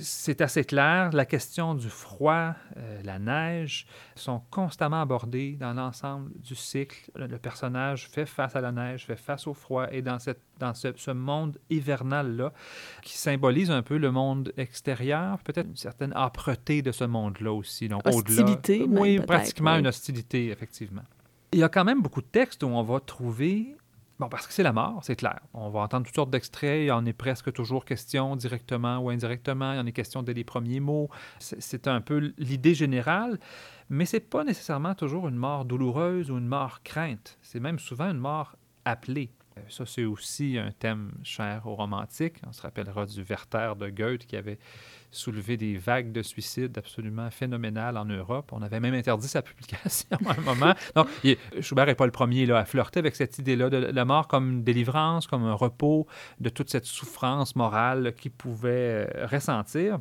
c'est 0.00 0.40
assez 0.40 0.64
clair, 0.64 1.10
la 1.12 1.24
question 1.24 1.74
du 1.74 1.88
froid, 1.88 2.54
la 3.02 3.18
neige, 3.18 3.86
sont 4.14 4.42
constamment 4.50 5.00
abordées 5.00 5.56
dans 5.58 5.72
l'ensemble 5.72 6.30
du 6.40 6.54
cycle. 6.54 7.10
Le, 7.14 7.26
le 7.26 7.38
personnage 7.38 8.08
fait 8.08 8.26
face 8.26 8.54
à 8.54 8.60
la 8.60 8.72
neige, 8.72 9.06
fait 9.06 9.16
face 9.16 9.46
au 9.46 9.54
froid, 9.54 9.86
et 9.90 10.02
dans, 10.02 10.18
cette, 10.18 10.40
dans 10.58 10.74
ce, 10.74 10.88
ce 10.96 11.10
monde 11.10 11.58
hivernal-là, 11.70 12.52
qui 13.02 13.16
symbolise 13.18 13.70
un 13.70 13.82
peu 13.82 13.96
le 13.96 14.10
monde 14.10 14.52
extérieur, 14.56 15.38
peut-être 15.38 15.68
une 15.68 15.76
certaine 15.76 16.12
âpreté 16.14 16.82
de 16.82 16.92
ce 16.92 17.04
monde-là 17.04 17.52
aussi. 17.52 17.88
Donc, 17.88 18.02
Hostilité, 18.06 18.86
même, 18.86 18.98
Oui, 18.98 19.20
pratiquement 19.20 19.74
oui. 19.74 19.80
une 19.80 19.86
hostilité, 19.86 20.50
effectivement. 20.50 21.02
Il 21.52 21.58
y 21.58 21.62
a 21.62 21.68
quand 21.68 21.84
même 21.84 22.02
beaucoup 22.02 22.20
de 22.22 22.26
textes 22.26 22.62
où 22.62 22.66
on 22.66 22.82
va 22.82 23.00
trouver 23.00 23.76
Bon, 24.20 24.28
parce 24.28 24.46
que 24.46 24.52
c'est 24.52 24.62
la 24.62 24.72
mort, 24.72 25.00
c'est 25.02 25.16
clair. 25.16 25.40
On 25.54 25.70
va 25.70 25.80
entendre 25.80 26.06
toutes 26.06 26.14
sortes 26.14 26.30
d'extraits. 26.30 26.84
Il 26.86 26.92
en 26.92 27.04
est 27.04 27.12
presque 27.12 27.52
toujours 27.52 27.84
question, 27.84 28.36
directement 28.36 28.98
ou 28.98 29.10
indirectement. 29.10 29.72
Il 29.72 29.80
en 29.80 29.86
est 29.86 29.92
question 29.92 30.22
dès 30.22 30.34
les 30.34 30.44
premiers 30.44 30.78
mots. 30.78 31.08
C'est 31.40 31.60
c'est 31.60 31.88
un 31.88 32.00
peu 32.00 32.32
l'idée 32.38 32.74
générale, 32.74 33.40
mais 33.88 34.04
c'est 34.06 34.20
pas 34.20 34.44
nécessairement 34.44 34.94
toujours 34.94 35.26
une 35.26 35.34
mort 35.34 35.64
douloureuse 35.64 36.30
ou 36.30 36.38
une 36.38 36.46
mort 36.46 36.82
crainte. 36.84 37.38
C'est 37.42 37.58
même 37.58 37.80
souvent 37.80 38.08
une 38.08 38.18
mort 38.18 38.54
appelée. 38.84 39.30
Euh, 39.56 39.60
Ça, 39.68 39.86
c'est 39.86 40.04
aussi 40.04 40.58
un 40.58 40.70
thème 40.72 41.12
cher 41.22 41.62
aux 41.66 41.74
romantiques. 41.74 42.36
On 42.46 42.52
se 42.52 42.62
rappellera 42.62 43.06
du 43.06 43.22
Werther 43.22 43.74
de 43.76 43.88
Goethe 43.90 44.26
qui 44.26 44.36
avait 44.36 44.58
soulevé 45.10 45.56
des 45.56 45.76
vagues 45.76 46.10
de 46.10 46.22
suicides 46.22 46.76
absolument 46.76 47.30
phénoménales 47.30 47.96
en 47.96 48.04
Europe. 48.04 48.50
On 48.52 48.62
avait 48.62 48.80
même 48.80 48.94
interdit 48.94 49.28
sa 49.28 49.42
publication 49.42 50.08
à 50.26 50.32
un 50.32 50.40
moment. 50.42 50.74
Donc, 50.96 51.06
il- 51.22 51.36
Schubert 51.60 51.86
n'est 51.86 51.94
pas 51.94 52.06
le 52.06 52.10
premier 52.12 52.46
là, 52.46 52.58
à 52.58 52.64
flirter 52.64 52.98
avec 52.98 53.14
cette 53.14 53.38
idée-là 53.38 53.70
de 53.70 53.76
la 53.76 54.04
mort 54.04 54.26
comme 54.26 54.50
une 54.50 54.64
délivrance, 54.64 55.26
comme 55.28 55.44
un 55.44 55.54
repos 55.54 56.06
de 56.40 56.48
toute 56.48 56.68
cette 56.70 56.86
souffrance 56.86 57.54
morale 57.54 58.12
qu'il 58.16 58.32
pouvait 58.32 59.06
euh, 59.14 59.26
ressentir. 59.26 60.00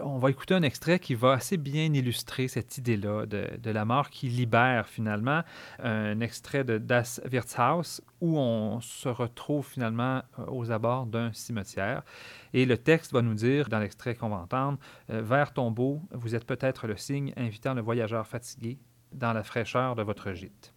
On 0.00 0.18
va 0.18 0.30
écouter 0.30 0.54
un 0.54 0.62
extrait 0.62 0.98
qui 0.98 1.14
va 1.14 1.32
assez 1.32 1.56
bien 1.56 1.92
illustrer 1.92 2.48
cette 2.48 2.78
idée-là 2.78 3.26
de, 3.26 3.70
la 3.70 3.84
mort 3.84 4.10
qui 4.10 4.28
libère 4.28 4.88
finalement. 4.88 5.42
Un 5.82 6.20
extrait 6.20 6.64
de 6.64 6.78
Das 6.78 7.20
Wirtshaus 7.30 8.00
où 8.20 8.38
on 8.38 8.80
se 8.80 9.08
retrouve 9.08 9.66
finalement 9.66 10.22
euh, 10.38 10.44
aux 10.48 10.70
abords 10.70 11.06
d'un 11.06 11.32
cimetière. 11.32 12.02
Et 12.52 12.66
le 12.66 12.76
texte 12.76 13.12
va 13.12 13.22
nous 13.22 13.34
dire, 13.34 13.68
dans 13.68 13.78
l'extrait 13.78 14.14
qu'on 14.14 14.28
va 14.28 14.36
entendre, 14.36 14.78
euh, 15.10 15.22
Vers 15.22 15.52
tombeau, 15.52 16.02
vous 16.12 16.34
êtes 16.34 16.44
peut-être 16.44 16.86
le 16.86 16.96
signe 16.96 17.32
invitant 17.36 17.74
le 17.74 17.80
voyageur 17.80 18.26
fatigué 18.26 18.78
dans 19.12 19.32
la 19.32 19.42
fraîcheur 19.42 19.96
de 19.96 20.02
votre 20.02 20.32
gîte. 20.32 20.74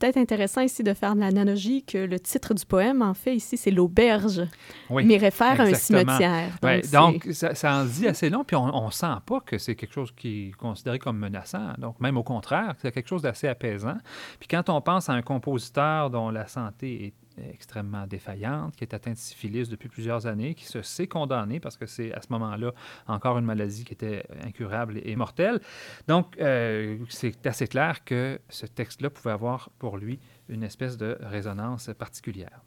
Peut-être 0.00 0.16
intéressant 0.16 0.62
ici 0.62 0.82
de 0.82 0.92
faire 0.94 1.14
l'analogie 1.14 1.84
que 1.84 1.98
le 1.98 2.18
titre 2.18 2.54
du 2.54 2.64
poème, 2.66 3.02
en 3.02 3.14
fait, 3.14 3.36
ici, 3.36 3.56
c'est 3.56 3.70
l'auberge, 3.70 4.42
Oui. 4.88 5.04
mais 5.04 5.16
réfère 5.18 5.60
à 5.60 5.64
un 5.64 5.74
cimetière. 5.74 6.48
Ouais, 6.62 6.80
c'est- 6.82 6.92
donc, 6.96 7.28
ça, 7.32 7.54
ça 7.54 7.74
en 7.74 7.84
dit 7.84 8.08
assez 8.08 8.28
long, 8.30 8.42
puis 8.42 8.56
on 8.56 8.86
ne 8.86 8.90
sent 8.90 9.06
pas 9.26 9.40
que 9.40 9.58
c'est 9.58 9.74
quelque 9.76 9.92
chose 9.94 10.10
qui 10.16 10.48
est 10.48 10.52
considéré 10.56 10.98
comme 10.98 11.18
menaçant. 11.18 11.74
Donc, 11.78 12.00
même 12.00 12.16
au 12.16 12.22
contraire, 12.24 12.74
c'est 12.82 12.90
quelque 12.90 13.08
chose 13.08 13.22
d'assez 13.22 13.46
apaisant. 13.46 13.98
Puis 14.38 14.48
quand 14.48 14.68
on 14.70 14.80
pense 14.80 15.08
à 15.08 15.12
un 15.12 15.22
compositeur 15.22 16.10
dont 16.10 16.30
la 16.30 16.46
santé 16.48 17.06
est 17.06 17.14
extrêmement 17.52 18.06
défaillante, 18.06 18.76
qui 18.76 18.84
est 18.84 18.94
atteint 18.94 19.12
de 19.12 19.16
syphilis 19.16 19.68
depuis 19.68 19.88
plusieurs 19.88 20.26
années, 20.26 20.54
qui 20.54 20.66
se 20.66 20.82
sait 20.82 21.06
condamné 21.06 21.60
parce 21.60 21.76
que 21.76 21.86
c'est 21.86 22.12
à 22.12 22.20
ce 22.20 22.28
moment-là 22.30 22.72
encore 23.06 23.38
une 23.38 23.44
maladie 23.44 23.84
qui 23.84 23.94
était 23.94 24.24
incurable 24.44 25.00
et 25.02 25.16
mortelle. 25.16 25.60
Donc, 26.08 26.36
euh, 26.38 26.98
c'est 27.08 27.46
assez 27.46 27.66
clair 27.66 28.04
que 28.04 28.40
ce 28.48 28.66
texte-là 28.66 29.10
pouvait 29.10 29.32
avoir 29.32 29.70
pour 29.78 29.98
lui 29.98 30.18
une 30.48 30.62
espèce 30.62 30.96
de 30.96 31.16
résonance 31.20 31.90
particulière. 31.98 32.60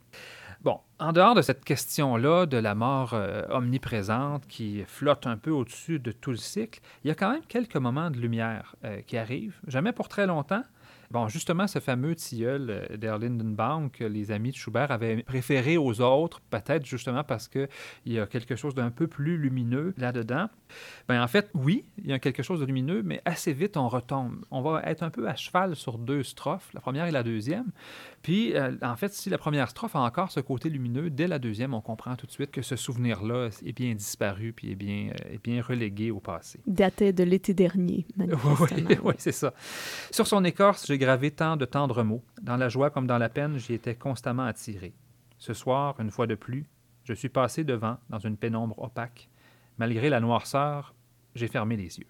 Bon, 0.64 0.80
en 0.98 1.12
dehors 1.12 1.36
de 1.36 1.42
cette 1.42 1.66
question-là 1.66 2.46
de 2.46 2.56
la 2.56 2.74
mort 2.74 3.14
euh, 3.14 3.44
omniprésente 3.50 4.48
qui 4.48 4.84
flotte 4.88 5.28
un 5.28 5.36
peu 5.36 5.52
au-dessus 5.52 6.00
de 6.00 6.14
tout 6.14 6.32
le 6.32 6.38
cycle, 6.38 6.80
il 7.04 7.10
y 7.10 7.12
a 7.12 7.16
quand 7.16 7.30
même 7.30 7.44
quelques 7.46 7.76
moments 7.76 8.10
de 8.10 8.18
lumière 8.18 8.78
euh, 8.86 9.02
qui 9.02 9.18
arrivent, 9.18 9.60
jamais 9.68 9.92
pour 9.92 10.08
très 10.08 10.26
longtemps. 10.26 10.64
Bon, 11.12 11.28
justement, 11.28 11.68
ce 11.68 11.80
fameux 11.80 12.16
tilleul 12.16 12.70
euh, 12.70 12.98
d'Erlindenbaum 12.98 13.90
que 13.92 14.04
les 14.04 14.32
amis 14.32 14.52
de 14.52 14.56
Schubert 14.56 14.92
avaient 14.92 15.24
préféré 15.24 15.78
aux 15.78 16.02
autres, 16.02 16.42
peut-être 16.50 16.86
justement 16.86 17.24
parce 17.24 17.48
qu'il 17.48 17.68
y 18.06 18.20
a 18.20 18.26
quelque 18.26 18.56
chose 18.56 18.74
d'un 18.76 18.90
peu 18.92 19.08
plus 19.08 19.38
lumineux 19.38 19.94
là-dedans. 19.98 20.48
Ben, 21.08 21.22
en 21.22 21.28
fait, 21.28 21.50
oui, 21.54 21.86
il 22.04 22.10
y 22.10 22.14
a 22.14 22.20
quelque 22.20 22.44
chose 22.44 22.60
de 22.60 22.66
lumineux, 22.66 23.04
mais 23.04 23.22
assez 23.26 23.54
vite, 23.54 23.78
on 23.78 23.88
retombe. 23.88 24.44
On 24.52 24.62
va 24.62 24.82
être 24.86 25.04
un 25.04 25.10
peu 25.10 25.28
à 25.28 25.36
cheval 25.36 25.76
sur 25.76 25.98
deux 25.98 26.24
strophes, 26.24 26.70
la 26.74 26.82
première 26.82 27.06
et 27.06 27.12
la 27.12 27.24
deuxième. 27.24 27.72
Puis, 28.22 28.56
euh, 28.56 28.72
en 28.82 28.96
fait, 28.96 29.14
si 29.14 29.30
la 29.30 29.38
première 29.38 29.70
strophe 29.70 29.96
a 29.96 30.00
encore 30.00 30.32
ce 30.32 30.40
côté 30.40 30.70
lumineux, 30.70 31.10
dès 31.10 31.28
la 31.28 31.40
deuxième, 31.40 31.74
on 31.74 31.82
comprend 31.82 32.16
tout 32.16 32.26
de 32.26 32.32
suite 32.32 32.52
que 32.52 32.62
ce 32.62 32.76
souvenir-là 32.76 33.50
est 33.66 33.74
bien 33.74 33.94
disparu 33.94 34.54
puis 34.54 34.72
est 34.72 34.76
bien, 34.76 35.10
euh, 35.12 35.34
est 35.34 35.44
bien 35.44 35.62
relégué 35.62 36.10
au 36.12 36.20
passé. 36.20 36.60
datait 36.66 37.14
de 37.14 37.24
l'été 37.24 37.54
dernier, 37.54 38.06
Oui, 38.18 38.28
manifestement. 38.28 38.90
oui, 39.04 39.14
c'est 39.18 39.32
ça. 39.32 39.54
Sur 40.12 40.26
son 40.28 40.44
écorce, 40.46 40.86
gravé 40.98 41.32
tant 41.32 41.58
de 41.58 41.66
tendres 41.66 42.04
mots. 42.04 42.24
Dans 42.42 42.58
la 42.58 42.70
joie 42.70 42.90
comme 42.90 43.08
dans 43.08 43.18
la 43.18 43.30
peine, 43.30 43.58
j'y 43.58 43.74
étais 43.74 43.96
constamment 43.96 44.44
attiré. 44.44 44.94
Ce 45.38 45.54
soir, 45.54 45.96
une 46.00 46.12
fois 46.12 46.28
de 46.28 46.36
plus, 46.36 46.66
je 47.04 47.14
suis 47.14 47.30
passé 47.30 47.64
devant, 47.64 47.98
dans 48.10 48.20
une 48.20 48.38
pénombre 48.38 48.80
opaque. 48.80 49.30
Malgré 49.78 50.10
la 50.10 50.20
noirceur, 50.20 50.94
j'ai 51.36 51.48
fermé 51.48 51.76
les 51.78 52.00
yeux. 52.00 52.08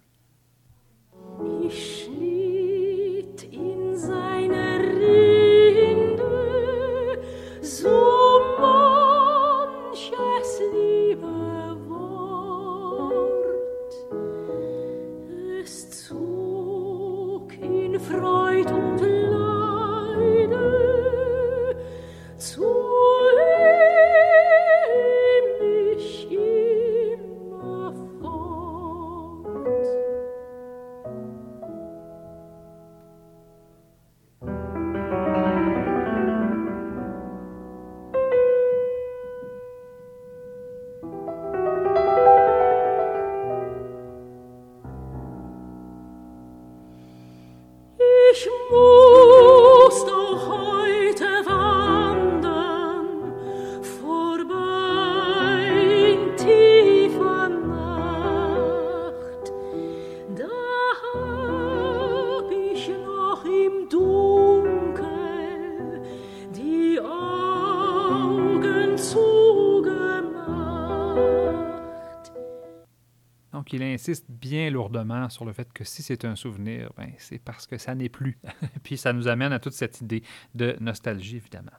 Insiste 74.03 74.25
bien 74.27 74.69
lourdement 74.69 75.29
sur 75.29 75.45
le 75.45 75.53
fait 75.53 75.71
que 75.71 75.85
si 75.85 76.03
c'est 76.03 76.25
un 76.25 76.35
souvenir, 76.35 76.91
ben, 76.97 77.13
c'est 77.17 77.39
parce 77.39 77.65
que 77.65 77.77
ça 77.77 77.95
n'est 77.95 78.09
plus. 78.09 78.37
Puis 78.83 78.97
ça 78.97 79.13
nous 79.13 79.29
amène 79.29 79.53
à 79.53 79.59
toute 79.59 79.71
cette 79.71 80.01
idée 80.01 80.23
de 80.55 80.75
nostalgie, 80.81 81.37
évidemment. 81.37 81.71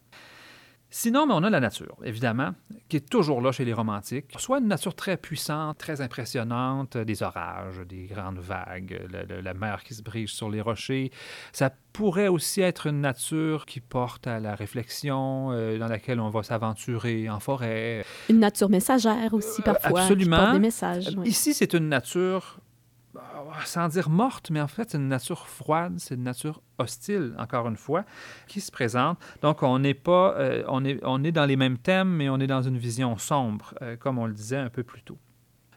Sinon, 0.96 1.26
on 1.28 1.42
a 1.42 1.50
la 1.50 1.58
nature, 1.58 1.96
évidemment, 2.04 2.52
qui 2.88 2.98
est 2.98 3.10
toujours 3.10 3.40
là 3.40 3.50
chez 3.50 3.64
les 3.64 3.72
romantiques. 3.72 4.32
Soit 4.38 4.60
une 4.60 4.68
nature 4.68 4.94
très 4.94 5.16
puissante, 5.16 5.76
très 5.76 6.00
impressionnante, 6.00 6.96
des 6.96 7.24
orages, 7.24 7.80
des 7.84 8.06
grandes 8.06 8.38
vagues, 8.38 9.04
la, 9.42 9.54
mer 9.54 9.82
qui 9.82 9.92
se 9.92 10.02
brise 10.02 10.30
sur 10.30 10.48
les 10.48 10.60
rochers. 10.60 11.10
Ça 11.52 11.72
pourrait 11.92 12.28
aussi 12.28 12.60
être 12.60 12.86
une 12.86 13.00
nature 13.00 13.66
qui 13.66 13.80
porte 13.80 14.28
à 14.28 14.38
la 14.38 14.54
réflexion, 14.54 15.50
euh, 15.50 15.78
dans 15.78 15.88
laquelle 15.88 16.20
on 16.20 16.30
va 16.30 16.44
s'aventurer 16.44 17.28
en 17.28 17.40
forêt. 17.40 18.04
Une 18.28 18.38
nature 18.38 18.68
messagère 18.68 19.34
aussi, 19.34 19.62
euh, 19.62 19.64
parfois. 19.64 20.02
Absolument. 20.02 20.36
Qui 20.36 20.42
porte 20.42 20.52
des 20.52 20.60
messages. 20.60 21.16
Ici, 21.24 21.54
c'est 21.54 21.74
une 21.74 21.88
nature 21.88 22.60
sans 23.64 23.88
dire 23.88 24.10
morte, 24.10 24.50
mais 24.50 24.60
en 24.60 24.68
fait, 24.68 24.90
c'est 24.90 24.98
une 24.98 25.08
nature 25.08 25.46
froide, 25.46 25.94
c'est 25.98 26.14
une 26.14 26.22
nature 26.22 26.62
hostile, 26.78 27.34
encore 27.38 27.68
une 27.68 27.76
fois, 27.76 28.04
qui 28.46 28.60
se 28.60 28.72
présente. 28.72 29.18
Donc, 29.42 29.62
on 29.62 29.78
n'est 29.78 29.94
pas, 29.94 30.34
euh, 30.38 30.64
on, 30.68 30.84
est, 30.84 30.98
on 31.02 31.22
est 31.24 31.32
dans 31.32 31.46
les 31.46 31.56
mêmes 31.56 31.78
thèmes, 31.78 32.08
mais 32.08 32.28
on 32.28 32.38
est 32.38 32.46
dans 32.46 32.62
une 32.62 32.78
vision 32.78 33.16
sombre, 33.16 33.74
euh, 33.82 33.96
comme 33.96 34.18
on 34.18 34.26
le 34.26 34.34
disait 34.34 34.56
un 34.56 34.70
peu 34.70 34.82
plus 34.82 35.02
tôt. 35.02 35.18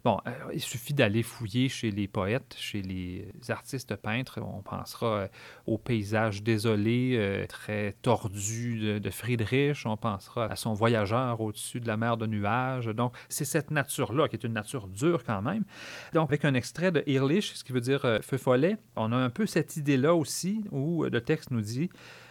Bon, 0.07 0.21
euh, 0.25 0.31
il 0.53 0.61
suffit 0.61 0.93
d'aller 0.93 1.21
fouiller 1.21 1.67
chez 1.67 1.91
les 1.91 2.07
poètes, 2.07 2.55
chez 2.57 2.81
les 2.81 3.29
artistes 3.49 3.93
peintres. 3.97 4.39
On 4.41 4.61
pensera 4.61 5.07
euh, 5.07 5.27
au 5.65 5.77
paysage 5.77 6.43
désolé, 6.43 7.17
euh, 7.17 7.45
très 7.45 7.91
tordu 8.03 9.01
de, 9.01 9.09
Friedrich. 9.09 9.79
On 9.83 9.97
pensera 9.97 10.45
à 10.45 10.55
son 10.55 10.73
voyageur 10.73 11.41
au-dessus 11.41 11.81
de 11.81 11.87
la 11.87 11.97
mer 11.97 12.15
de 12.15 12.25
nuages. 12.25 12.85
Donc, 12.85 13.17
c'est 13.27 13.43
cette 13.43 13.69
nature-là 13.69 14.29
qui 14.29 14.37
est 14.37 14.45
une 14.45 14.53
nature 14.53 14.87
dure 14.87 15.25
quand 15.25 15.41
même. 15.41 15.65
Donc, 16.13 16.29
avec 16.29 16.45
un 16.45 16.53
extrait 16.53 16.93
de 16.93 17.03
Ehrlich, 17.05 17.51
ce 17.53 17.65
qui 17.65 17.73
veut 17.73 17.81
dire 17.81 18.19
feu 18.21 18.37
follet, 18.37 18.77
on 18.95 19.11
a 19.11 19.17
un 19.17 19.29
peu 19.29 19.45
cette 19.45 19.75
idée-là 19.75 20.15
aussi 20.15 20.63
où 20.71 21.03
le 21.03 21.19
texte 21.19 21.51
nous 21.51 21.59
dit 21.59 21.89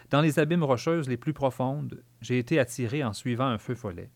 Dans 0.08 0.22
les 0.22 0.38
abîmes 0.38 0.64
rocheuses 0.64 1.10
les 1.10 1.18
plus 1.18 1.34
profondes, 1.34 2.02
j'ai 2.22 2.38
été 2.38 2.58
attiré 2.58 3.04
en 3.04 3.12
suivant 3.12 3.48
un 3.48 3.58
feu 3.58 3.74
follet. 3.74 4.08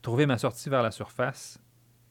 Trouver 0.00 0.24
ma 0.24 0.38
sortie 0.38 0.70
vers 0.70 0.82
la 0.82 0.90
surface, 0.90 1.60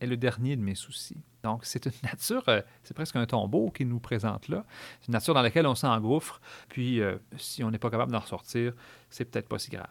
est 0.01 0.07
le 0.07 0.17
dernier 0.17 0.55
de 0.55 0.61
mes 0.61 0.75
soucis. 0.75 1.23
Donc, 1.43 1.63
c'est 1.63 1.85
une 1.85 1.91
nature, 2.03 2.43
euh, 2.49 2.61
c'est 2.83 2.93
presque 2.93 3.15
un 3.15 3.25
tombeau 3.25 3.71
qui 3.71 3.85
nous 3.85 3.99
présente 3.99 4.47
là. 4.47 4.65
C'est 4.99 5.07
une 5.07 5.13
nature 5.13 5.33
dans 5.33 5.41
laquelle 5.41 5.67
on 5.67 5.75
s'engouffre, 5.75 6.41
puis 6.67 7.01
euh, 7.01 7.17
si 7.37 7.63
on 7.63 7.71
n'est 7.71 7.79
pas 7.79 7.89
capable 7.89 8.11
d'en 8.11 8.19
ressortir, 8.19 8.73
c'est 9.09 9.25
peut-être 9.25 9.47
pas 9.47 9.59
si 9.59 9.69
grave. 9.69 9.87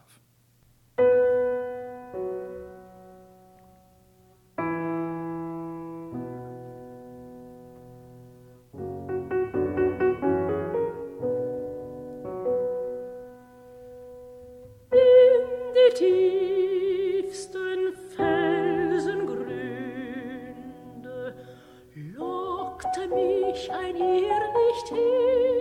mich 23.08 23.72
ein 23.72 23.96
Irr 23.96 24.44
nicht 24.54 24.88
hin. 24.88 25.59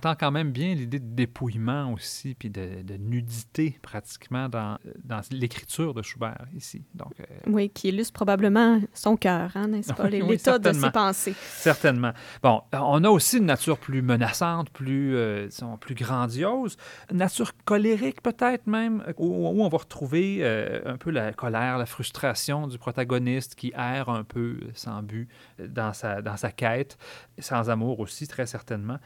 Entend 0.00 0.14
quand 0.18 0.30
même 0.30 0.50
bien 0.50 0.74
l'idée 0.74 0.98
de 0.98 1.14
dépouillement 1.14 1.92
aussi, 1.92 2.34
puis 2.34 2.48
de, 2.48 2.82
nudité 2.98 3.78
pratiquement 3.82 4.48
dans, 4.48 4.78
dans 5.04 5.20
l'écriture 5.30 5.92
de 5.92 6.02
Schubert 6.02 6.46
ici. 6.56 6.82
Donc, 6.94 7.12
euh, 7.20 7.24
Oui, 7.46 7.68
qui 7.68 7.88
illustre 7.88 8.14
probablement 8.14 8.80
son 8.94 9.16
cœur, 9.16 9.50
hein, 9.54 9.68
n'est-ce 9.68 9.92
pas, 9.92 10.08
l'état 10.08 10.58
de 10.58 10.72
ses 10.72 10.90
pensées. 10.90 11.34
Certainement. 11.38 12.12
Bon, 12.42 12.62
on 12.72 13.04
a 13.04 13.10
aussi 13.10 13.38
une 13.38 13.46
nature 13.46 13.76
plus 13.76 14.00
menaçante, 14.00 14.70
plus, 14.70 15.14
euh, 15.14 15.48
disons, 15.48 15.76
plus 15.76 15.94
grandiose, 15.94 16.76
une 17.10 17.18
nature 17.18 17.52
colérique 17.64 18.22
peut-être 18.22 18.66
même, 18.66 19.04
où, 19.18 19.46
on 19.46 19.68
va 19.68 19.78
retrouver 19.78 20.38
euh, 20.40 20.80
un 20.86 20.96
peu 20.96 21.10
la 21.10 21.32
colère, 21.34 21.76
la 21.76 21.86
frustration 21.86 22.66
du 22.66 22.78
protagoniste 22.78 23.54
qui 23.54 23.72
erre 23.76 24.08
un 24.08 24.24
peu 24.24 24.58
sans 24.72 25.02
but 25.02 25.28
dans 25.58 25.92
sa, 25.92 26.22
dans 26.22 26.38
sa 26.38 26.50
quête, 26.50 26.96
sans 27.38 27.68
amour 27.68 28.00
aussi, 28.00 28.26
très 28.26 28.46
certainement, 28.46 28.98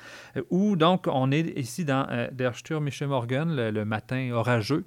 ou 0.50 0.76
donc, 0.85 1.07
on 1.11 1.31
est 1.31 1.59
ici 1.59 1.87
dans 1.87 2.07
euh, 2.11 2.29
Der 2.31 2.55
Sturm 2.55 2.90
Morgen, 3.07 3.57
le, 3.57 3.85
matin 3.87 4.33
orageux, 4.33 4.85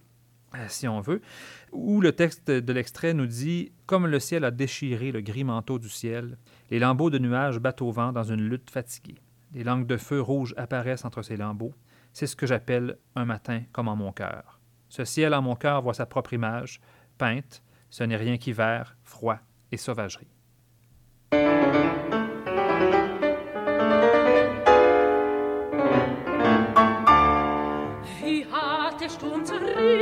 euh, 0.54 0.64
si 0.68 0.88
on 0.88 1.02
veut, 1.02 1.24
où 1.72 2.02
le 2.02 2.12
texte 2.12 2.52
de 2.52 2.72
l'extrait 2.72 3.16
nous 3.16 3.26
dit 3.26 3.72
Comme 3.88 4.06
le 4.06 4.20
ciel 4.20 4.44
a 4.44 4.52
déchiré 4.52 5.12
le 5.12 5.22
gris 5.22 5.44
manteau 5.44 5.80
du 5.80 5.90
ciel, 5.90 6.38
les 6.70 6.78
lambeaux 6.78 7.10
de 7.10 7.18
nuages 7.18 7.58
battent 7.58 7.82
au 7.82 7.90
vent 7.90 8.12
dans 8.14 8.22
une 8.22 8.48
lutte 8.48 8.70
fatiguée. 8.70 9.20
Des 9.50 9.64
langues 9.64 9.88
de 9.88 9.98
feu 9.98 10.22
rouges 10.22 10.54
apparaissent 10.56 11.04
entre 11.04 11.24
ces 11.24 11.36
lambeaux. 11.36 11.74
C'est 12.14 12.28
ce 12.28 12.36
que 12.36 12.46
j'appelle 12.46 13.00
un 13.16 13.26
matin 13.26 13.64
comme 13.72 13.88
en 13.88 13.96
mon 13.96 14.12
cœur. 14.12 14.60
Ce 14.90 15.04
ciel 15.04 15.34
en 15.34 15.42
mon 15.42 15.56
cœur 15.56 15.82
voit 15.82 15.96
sa 15.96 16.06
propre 16.06 16.34
image, 16.34 16.80
peinte. 17.18 17.64
Ce 17.90 18.04
n'est 18.04 18.18
rien 18.18 18.38
qu'hiver, 18.38 18.84
froid 19.04 19.40
et 19.72 19.78
sauvagerie. 19.78 20.28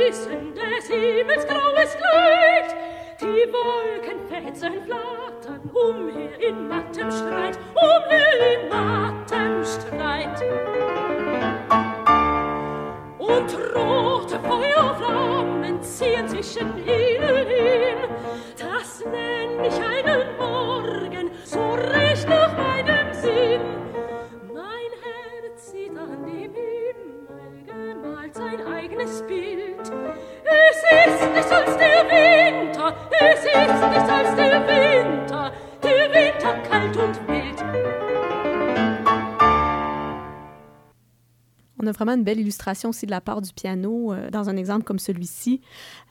Füßen 0.06 0.54
des 0.54 0.86
Himmels 0.86 1.44
graues 1.48 1.96
Kleid. 1.96 2.76
Die 3.20 3.52
Wolken 3.52 4.28
fetzen 4.28 4.74
flattern 4.84 5.68
umher 5.74 6.40
in 6.40 6.68
mattem 6.68 7.10
Streit, 7.10 7.58
umher 7.74 8.34
in 8.52 8.68
mattem 8.68 9.64
Streit. 9.64 10.42
Und 13.18 13.58
rote 13.74 14.38
Feuerflammen 14.38 15.82
ziehen 15.82 16.28
zwischen 16.28 16.78
ihnen 16.78 17.46
hin. 17.48 18.08
Das 18.56 19.04
nenn 19.04 19.64
ich 19.64 19.74
einen 19.74 20.36
Morgen, 20.38 21.30
so 21.42 21.72
recht 21.72 22.28
nach 22.28 22.56
meinem 22.56 23.12
Sinn. 23.12 23.75
On 41.86 41.90
a 41.90 41.92
vraiment 41.92 42.14
une 42.14 42.24
belle 42.24 42.40
illustration 42.40 42.88
aussi 42.88 43.06
de 43.06 43.12
la 43.12 43.20
part 43.20 43.40
du 43.40 43.52
piano 43.52 44.12
euh, 44.12 44.28
dans 44.30 44.50
un 44.50 44.56
exemple 44.56 44.82
comme 44.82 44.98
celui-ci, 44.98 45.60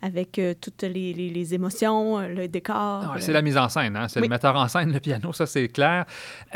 avec 0.02 0.40
euh, 0.40 0.54
toutes 0.60 0.84
les, 0.84 1.14
les, 1.14 1.54
émotions, 1.54 2.18
euh, 2.18 2.28
le 2.30 2.48
décor. 2.48 3.14
c'est 3.20 3.34
la 3.34 3.42
mise 3.42 3.58
en 3.58 3.68
scène, 3.68 3.98
hein? 3.98 4.08
c'est 4.08 4.22
le 4.22 4.30
metteur 4.30 4.56
en 4.56 4.70
scène, 4.70 4.94
le 4.94 5.02
piano, 5.02 5.34
ça 5.34 5.46
c'est 5.46 5.68
clair. 5.68 6.06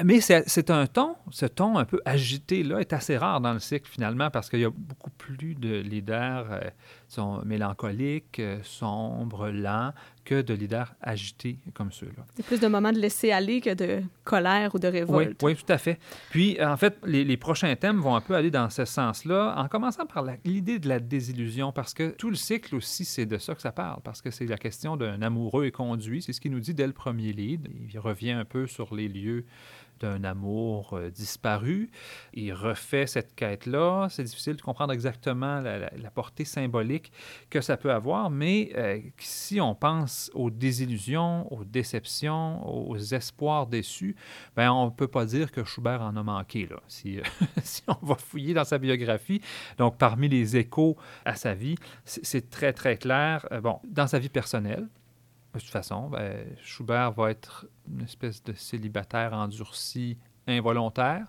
Mais 0.02 0.22
c'est 0.22 0.70
un 0.70 0.88
ton, 0.88 1.16
ce 1.32 1.46
ton 1.46 1.78
un 1.78 1.84
peu 1.84 2.00
agité 2.06 2.64
là 2.64 2.80
est 2.80 2.94
assez 2.94 3.18
rare 3.18 3.42
dans 3.42 3.52
le 3.52 3.60
cycle 3.60 3.90
finalement 3.90 4.30
parce 4.30 4.50
qu'il 4.50 4.62
y 4.62 4.66
a 4.66 4.70
beaucoup 4.70 5.10
plus 5.10 5.56
de 5.56 5.82
leaders 5.82 6.62
sont 7.10 7.42
mélancoliques, 7.44 8.42
sombres, 8.64 9.50
lents, 9.50 9.94
que 10.30 10.42
de 10.42 10.54
leaders 10.54 10.94
agités 11.02 11.58
comme 11.74 11.92
ceux-là. 11.92 12.24
C'est 12.36 12.46
plus 12.46 12.60
de 12.60 12.68
moments 12.68 12.92
de 12.92 13.00
laisser 13.00 13.32
aller 13.32 13.62
que 13.62 13.74
de 13.74 14.04
colère 14.24 14.76
ou 14.76 14.80
de 14.80 14.88
révolte. 14.88 15.42
Oui, 15.42 15.54
oui 15.54 15.56
tout 15.56 15.74
à 15.74 15.80
fait. 15.80 15.98
Puis, 16.30 16.64
en 16.64 16.78
fait, 16.78 16.98
les, 17.04 17.24
les, 17.24 17.38
prochains 17.38 17.76
thèmes 17.76 18.00
vont 18.00 18.16
un 18.16 18.22
peu 18.22 18.36
aller 18.36 18.52
dans 18.52 18.70
ce 18.70 18.86
sens-là, 18.86 19.56
en 19.58 19.68
commençant 19.68 20.06
par 20.06 20.24
l'idée 20.46 20.78
de 20.78 20.88
la 20.88 21.00
désillusion, 21.00 21.72
parce 21.72 21.96
que 21.96 22.10
tout 22.12 22.30
le 22.30 22.36
cycle 22.36 22.76
aussi, 22.76 23.06
c'est 23.06 23.26
de 23.26 23.40
ça 23.40 23.56
que 23.56 23.62
ça 23.62 23.72
parle, 23.72 24.02
parce 24.04 24.22
que 24.22 24.30
c'est 24.30 24.46
la 24.46 24.58
question 24.58 24.98
d'un 24.98 25.22
amoureux 25.24 25.66
et 25.66 25.72
conduit, 25.72 26.22
c'est 26.22 26.34
ce 26.34 26.40
qu'il 26.40 26.52
nous 26.52 26.60
dit 26.60 26.76
dès 26.76 26.86
le 26.86 26.94
premier 26.94 27.34
lead. 27.34 27.68
Il 27.92 27.98
revient 27.98 28.32
un 28.32 28.46
peu 28.46 28.68
sur 28.68 28.94
les 28.94 29.08
lieux 29.08 29.46
d'un 30.00 30.24
amour 30.24 30.94
euh, 30.94 31.10
disparu. 31.10 31.90
Il 32.34 32.54
refait 32.54 33.08
cette 33.08 33.36
quête-là. 33.36 34.08
C'est 34.10 34.24
difficile 34.24 34.56
de 34.56 34.62
comprendre 34.62 34.94
exactement 34.94 35.60
la, 35.62 35.90
portée 36.14 36.46
symbolique 36.46 37.12
que 37.50 37.62
ça 37.62 37.78
peut 37.78 37.92
avoir, 37.92 38.30
mais 38.30 38.72
euh, 38.76 39.00
si 39.20 39.62
on 39.62 39.76
pense 39.76 40.32
aux 40.34 40.50
désillusions, 40.50 41.52
aux 41.54 41.64
déceptions, 41.64 42.68
aux 42.68 42.98
espoirs 42.98 43.68
déçus, 43.68 44.16
ben 44.56 44.72
on 44.72 44.86
ne 44.86 44.92
peut 44.92 45.08
pas 45.08 45.26
dire 45.26 45.52
que 45.52 45.64
Schubert 45.64 46.02
en 46.02 46.16
a 46.16 46.24
manqué, 46.24 46.68
là, 46.68 46.78
si, 46.88 47.20
si 47.64 47.84
on 47.88 48.06
va 48.06 48.16
fouiller 48.16 48.54
dans 48.54 48.64
sa 48.64 48.78
biographie. 48.78 49.42
Donc, 49.78 49.98
parmi 49.98 50.28
les 50.28 50.58
échos 50.58 50.98
à 51.26 51.36
sa 51.36 51.54
vie, 51.54 51.76
c'est 52.06 52.50
très, 52.50 52.74
très 52.74 52.98
clair. 52.98 53.48
Euh, 53.52 53.62
bon, 53.62 53.80
dans 53.86 54.08
sa 54.08 54.20
vie 54.20 54.30
personnelle, 54.30 54.88
de 55.54 55.60
toute 55.60 55.70
façon, 55.70 56.10
ben, 56.10 56.46
Schubert 56.62 57.12
va 57.12 57.32
être 57.32 57.66
une 57.88 58.02
espèce 58.02 58.44
de 58.44 58.54
célibataire 58.54 59.34
endurci 59.34 60.18
involontaire. 60.48 61.26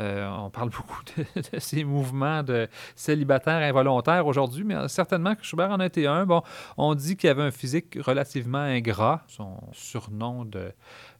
Euh, 0.00 0.28
on 0.38 0.50
parle 0.50 0.70
beaucoup 0.76 1.02
de, 1.04 1.58
ces 1.58 1.84
mouvements 1.84 2.42
de 2.42 2.68
célibataire 2.96 3.62
involontaire 3.62 4.26
aujourd'hui, 4.26 4.64
mais 4.64 4.88
certainement 4.88 5.34
que 5.34 5.44
Schubert 5.44 5.70
en 5.70 5.80
a 5.80 5.86
été 5.86 6.06
un. 6.06 6.24
Bon, 6.26 6.42
on 6.76 6.94
dit 6.94 7.16
qu'il 7.16 7.28
avait 7.30 7.42
un 7.42 7.50
physique 7.50 7.98
relativement 8.00 8.58
ingrat. 8.58 9.22
Son 9.28 9.58
surnom 9.72 10.44
de 10.44 10.72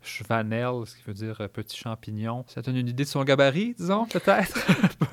Chevanel, 0.02 0.86
ce 0.86 0.96
qui 0.96 1.02
veut 1.06 1.14
dire 1.14 1.40
euh, 1.40 1.48
petit 1.48 1.76
champignon. 1.76 2.44
Ça 2.48 2.62
donne 2.62 2.76
une 2.76 2.88
idée 2.88 3.04
de 3.04 3.08
son 3.08 3.24
gabarit, 3.24 3.74
disons, 3.78 4.06
peut-être? 4.06 4.58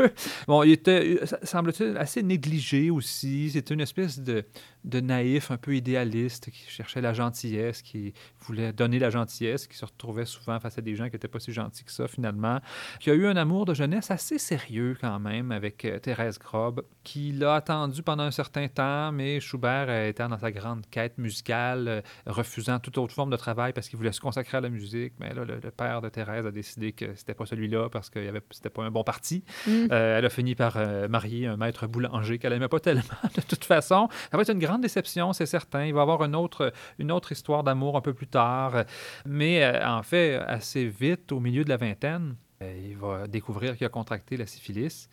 bon, 0.48 0.64
il 0.64 0.72
était, 0.72 1.20
semble-t-il, 1.44 1.98
assez 1.98 2.24
négligé 2.24 2.90
aussi. 2.90 3.52
C'était 3.52 3.74
une 3.74 3.82
espèce 3.82 4.20
de, 4.20 4.46
de 4.84 5.00
naïf, 5.00 5.52
un 5.52 5.58
peu 5.58 5.76
idéaliste, 5.76 6.50
qui 6.52 6.70
cherchait 6.70 7.02
la 7.02 7.14
gentillesse, 7.14 7.82
qui 7.82 8.14
voulait 8.42 8.74
donner 8.74 9.00
la 9.00 9.10
gentillesse, 9.10 9.68
qui 9.68 9.78
se 9.78 9.86
retrouvait 9.86 10.26
souvent 10.26 10.60
face 10.60 10.78
à 10.78 10.82
des 10.82 10.96
gens 10.96 11.06
qui 11.06 11.14
n'étaient 11.14 11.28
pas 11.28 11.40
si 11.40 11.52
gentils 11.52 11.84
que 11.84 11.92
ça, 11.92 12.08
finalement. 12.08 12.60
Qui 13.00 13.12
a 13.12 13.14
eu 13.14 13.26
un 13.26 13.38
amour 13.38 13.66
de 13.66 13.74
jeunesse 13.74 14.12
assez 14.12 14.38
sérieux, 14.38 14.98
quand 15.00 15.20
même, 15.20 15.52
avec 15.52 15.86
euh, 15.86 16.00
Thérèse 16.00 16.40
Grob, 16.40 16.84
qui 17.04 17.32
l'a 17.32 17.56
attendu 17.56 18.04
pendant 18.04 18.24
un 18.24 18.32
certain 18.32 18.68
temps, 18.68 19.12
mais 19.12 19.40
Schubert 19.40 19.90
était 19.90 20.28
dans 20.28 20.40
sa 20.40 20.52
grande 20.52 20.86
quête 20.90 21.18
musicale, 21.18 21.88
euh, 21.88 22.02
refusant 22.26 22.80
toute 22.80 22.98
autre 22.98 23.14
forme 23.14 23.30
de 23.30 23.38
travail 23.38 23.74
parce 23.74 23.90
qu'il 23.90 23.98
voulait 23.98 24.12
se 24.12 24.22
consacrer 24.22 24.58
à 24.58 24.62
la 24.62 24.70
musique 24.70 24.79
musique, 24.80 25.14
mais 25.20 25.34
là, 25.34 25.44
le, 25.46 25.60
père 25.72 26.02
de 26.02 26.10
Thérèse 26.10 26.46
a 26.46 26.52
décidé 26.52 26.92
que 26.94 27.16
c'était 27.16 27.34
pas 27.34 27.46
celui-là 27.46 27.90
parce 27.90 28.10
que 28.10 28.20
c'était 28.52 28.70
pas 28.70 28.84
un 28.84 28.92
bon 28.92 29.04
parti. 29.04 29.44
Mm. 29.68 29.88
Euh, 29.92 30.18
elle 30.18 30.26
a 30.26 30.30
fini 30.30 30.56
par 30.56 30.78
euh, 30.78 31.08
marier 31.08 31.48
un 31.48 31.58
maître 31.58 31.88
boulanger 31.88 32.40
qu'elle 32.40 32.54
aimait 32.54 32.68
pas 32.68 32.80
tellement 32.80 33.04
de 33.36 33.42
toute 33.42 33.66
façon. 33.66 34.08
Ça 34.32 34.38
va 34.38 34.42
être 34.42 34.52
une 34.52 34.60
grande 34.60 34.82
déception, 34.82 35.34
c'est 35.34 35.46
certain. 35.46 35.86
Il 35.86 35.94
va 35.94 36.00
y 36.00 36.04
avoir 36.04 36.24
une 36.24 36.36
autre, 36.36 36.74
une 36.98 37.12
autre 37.12 37.32
histoire 37.32 37.64
d'amour 37.64 37.98
un 37.98 38.02
peu 38.02 38.14
plus 38.14 38.28
tard. 38.28 38.86
Mais 39.26 39.64
euh, 39.64 39.88
en 39.88 40.04
fait, 40.04 40.36
assez 40.36 40.88
vite, 40.88 41.32
au 41.32 41.40
milieu 41.40 41.64
de 41.64 41.70
la 41.70 41.78
vingtaine, 41.78 42.36
il 42.62 42.98
va 42.98 43.28
découvrir 43.28 43.78
qu'il 43.78 43.86
a 43.86 43.90
contracté 43.90 44.36
la 44.36 44.46
syphilis. 44.46 45.08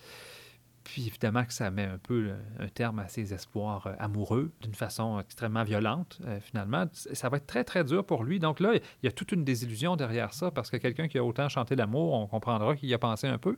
Puis 0.86 1.08
évidemment 1.08 1.44
que 1.44 1.52
ça 1.52 1.68
met 1.72 1.84
un 1.84 1.98
peu 1.98 2.30
un 2.60 2.68
terme 2.68 3.00
à 3.00 3.08
ses 3.08 3.34
espoirs 3.34 3.88
euh, 3.88 3.94
amoureux 3.98 4.52
d'une 4.60 4.74
façon 4.74 5.18
extrêmement 5.18 5.64
violente, 5.64 6.20
euh, 6.24 6.38
finalement. 6.38 6.84
Ça 6.92 7.28
va 7.28 7.38
être 7.38 7.46
très, 7.46 7.64
très 7.64 7.82
dur 7.82 8.06
pour 8.06 8.22
lui. 8.22 8.38
Donc 8.38 8.60
là, 8.60 8.74
il 8.74 8.80
y 9.02 9.08
a 9.08 9.10
toute 9.10 9.32
une 9.32 9.42
désillusion 9.42 9.96
derrière 9.96 10.32
ça, 10.32 10.52
parce 10.52 10.70
que 10.70 10.76
quelqu'un 10.76 11.08
qui 11.08 11.18
a 11.18 11.24
autant 11.24 11.48
chanté 11.48 11.74
l'amour, 11.74 12.12
on 12.12 12.28
comprendra 12.28 12.76
qu'il 12.76 12.88
y 12.88 12.94
a 12.94 12.98
pensé 12.98 13.26
un 13.26 13.36
peu, 13.36 13.56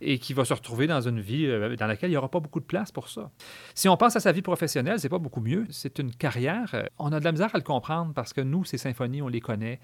et 0.00 0.20
qui 0.20 0.32
va 0.32 0.44
se 0.44 0.54
retrouver 0.54 0.86
dans 0.86 1.00
une 1.00 1.20
vie 1.20 1.46
euh, 1.46 1.74
dans 1.74 1.88
laquelle 1.88 2.10
il 2.10 2.12
n'y 2.12 2.16
aura 2.16 2.30
pas 2.30 2.38
beaucoup 2.38 2.60
de 2.60 2.64
place 2.64 2.92
pour 2.92 3.08
ça. 3.08 3.32
Si 3.74 3.88
on 3.88 3.96
pense 3.96 4.14
à 4.14 4.20
sa 4.20 4.30
vie 4.30 4.42
professionnelle, 4.42 5.00
c'est 5.00 5.08
pas 5.08 5.18
beaucoup 5.18 5.40
mieux. 5.40 5.66
C'est 5.70 5.98
une 5.98 6.14
carrière. 6.14 6.86
On 6.98 7.10
a 7.10 7.18
de 7.18 7.24
la 7.24 7.32
misère 7.32 7.52
à 7.52 7.58
le 7.58 7.64
comprendre, 7.64 8.14
parce 8.14 8.32
que 8.32 8.42
nous, 8.42 8.64
ces 8.64 8.78
symphonies, 8.78 9.22
on 9.22 9.28
les 9.28 9.40
connaît. 9.40 9.80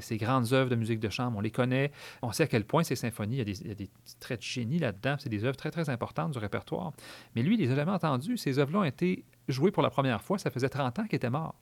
ces 0.00 0.18
grandes 0.18 0.52
œuvres 0.52 0.68
de 0.68 0.76
musique 0.76 1.00
de 1.00 1.08
chambre, 1.08 1.38
on 1.38 1.40
les 1.40 1.50
connaît. 1.50 1.92
On 2.20 2.30
sait 2.32 2.42
à 2.42 2.46
quel 2.46 2.64
point 2.64 2.82
ces 2.82 2.96
symphonies, 2.96 3.36
il 3.36 3.38
y 3.38 3.40
a 3.40 3.44
des, 3.44 3.60
il 3.62 3.68
y 3.68 3.72
a 3.72 3.74
des 3.74 3.88
traits 4.20 4.40
de 4.40 4.44
génie 4.44 4.78
là-dedans. 4.78 5.16
C'est 5.18 5.30
des 5.30 5.44
œuvres 5.44 5.56
très, 5.56 5.70
très 5.70 5.88
importantes 5.88 6.25
du 6.28 6.38
répertoire. 6.38 6.92
Mais 7.34 7.42
lui, 7.42 7.54
il 7.54 7.60
les 7.60 7.70
a 7.72 7.76
jamais 7.76 7.92
entendus. 7.92 8.36
Ces 8.36 8.58
œuvres-là 8.58 8.80
ont 8.80 8.84
été 8.84 9.24
jouées 9.48 9.70
pour 9.70 9.82
la 9.82 9.90
première 9.90 10.22
fois. 10.22 10.38
Ça 10.38 10.50
faisait 10.50 10.68
30 10.68 10.98
ans 10.98 11.04
qu'il 11.04 11.16
était 11.16 11.30
mort. 11.30 11.54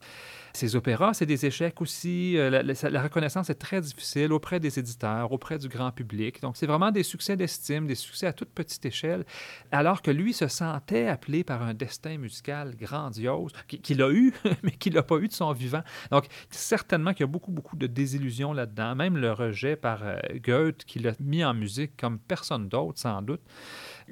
Ces 0.53 0.77
opéras, 0.77 1.15
c'est 1.15 1.27
des 1.27 1.47
échecs 1.47 1.81
aussi. 1.81 2.39
Euh, 2.39 2.63
la, 2.63 3.03
reconnaissance 3.03 3.51
est 3.51 3.57
très 3.57 3.81
difficile 3.81 4.33
auprès 4.33 4.61
des 4.61 4.79
éditeurs, 4.79 5.33
auprès 5.33 5.59
du 5.59 5.69
grand 5.69 5.91
public. 5.91 6.41
Donc, 6.41 6.57
c'est 6.57 6.67
vraiment 6.67 6.93
des 6.93 7.03
succès 7.03 7.37
d'estime, 7.37 7.87
des 7.87 7.97
succès 7.97 8.27
à 8.27 8.33
toute 8.33 8.51
petite 8.51 8.85
échelle, 8.87 9.25
alors 9.73 10.01
que 10.01 10.11
lui 10.11 10.33
se 10.33 10.47
sentait 10.47 11.09
appelé 11.09 11.43
par 11.43 11.63
un 11.63 11.75
destin 11.75 12.19
musical 12.19 12.77
grandiose, 12.77 13.53
qu'il 13.67 14.01
a 14.03 14.11
eu, 14.11 14.33
mais 14.63 14.71
qu'il 14.71 14.95
n'a 14.95 15.03
pas 15.03 15.17
eu 15.17 15.29
de 15.29 15.33
son 15.33 15.53
vivant. 15.53 15.83
Donc, 16.13 16.27
certainement 16.51 17.13
qu'il 17.13 17.23
y 17.23 17.25
a 17.25 17.33
beaucoup, 17.33 17.51
beaucoup 17.51 17.77
de 17.77 17.89
désillusions 17.89 18.53
là-dedans, 18.53 18.95
même 18.95 19.17
le 19.17 19.33
rejet 19.33 19.75
par 19.75 20.05
euh, 20.05 20.19
Goethe, 20.37 20.85
qui 20.85 21.01
l'a 21.01 21.13
mis 21.19 21.45
en 21.45 21.55
musique 21.55 21.97
comme 21.97 22.21
personne 22.21 22.69
d'autre, 22.69 23.01
sans 23.01 23.23
doute. 23.23 23.43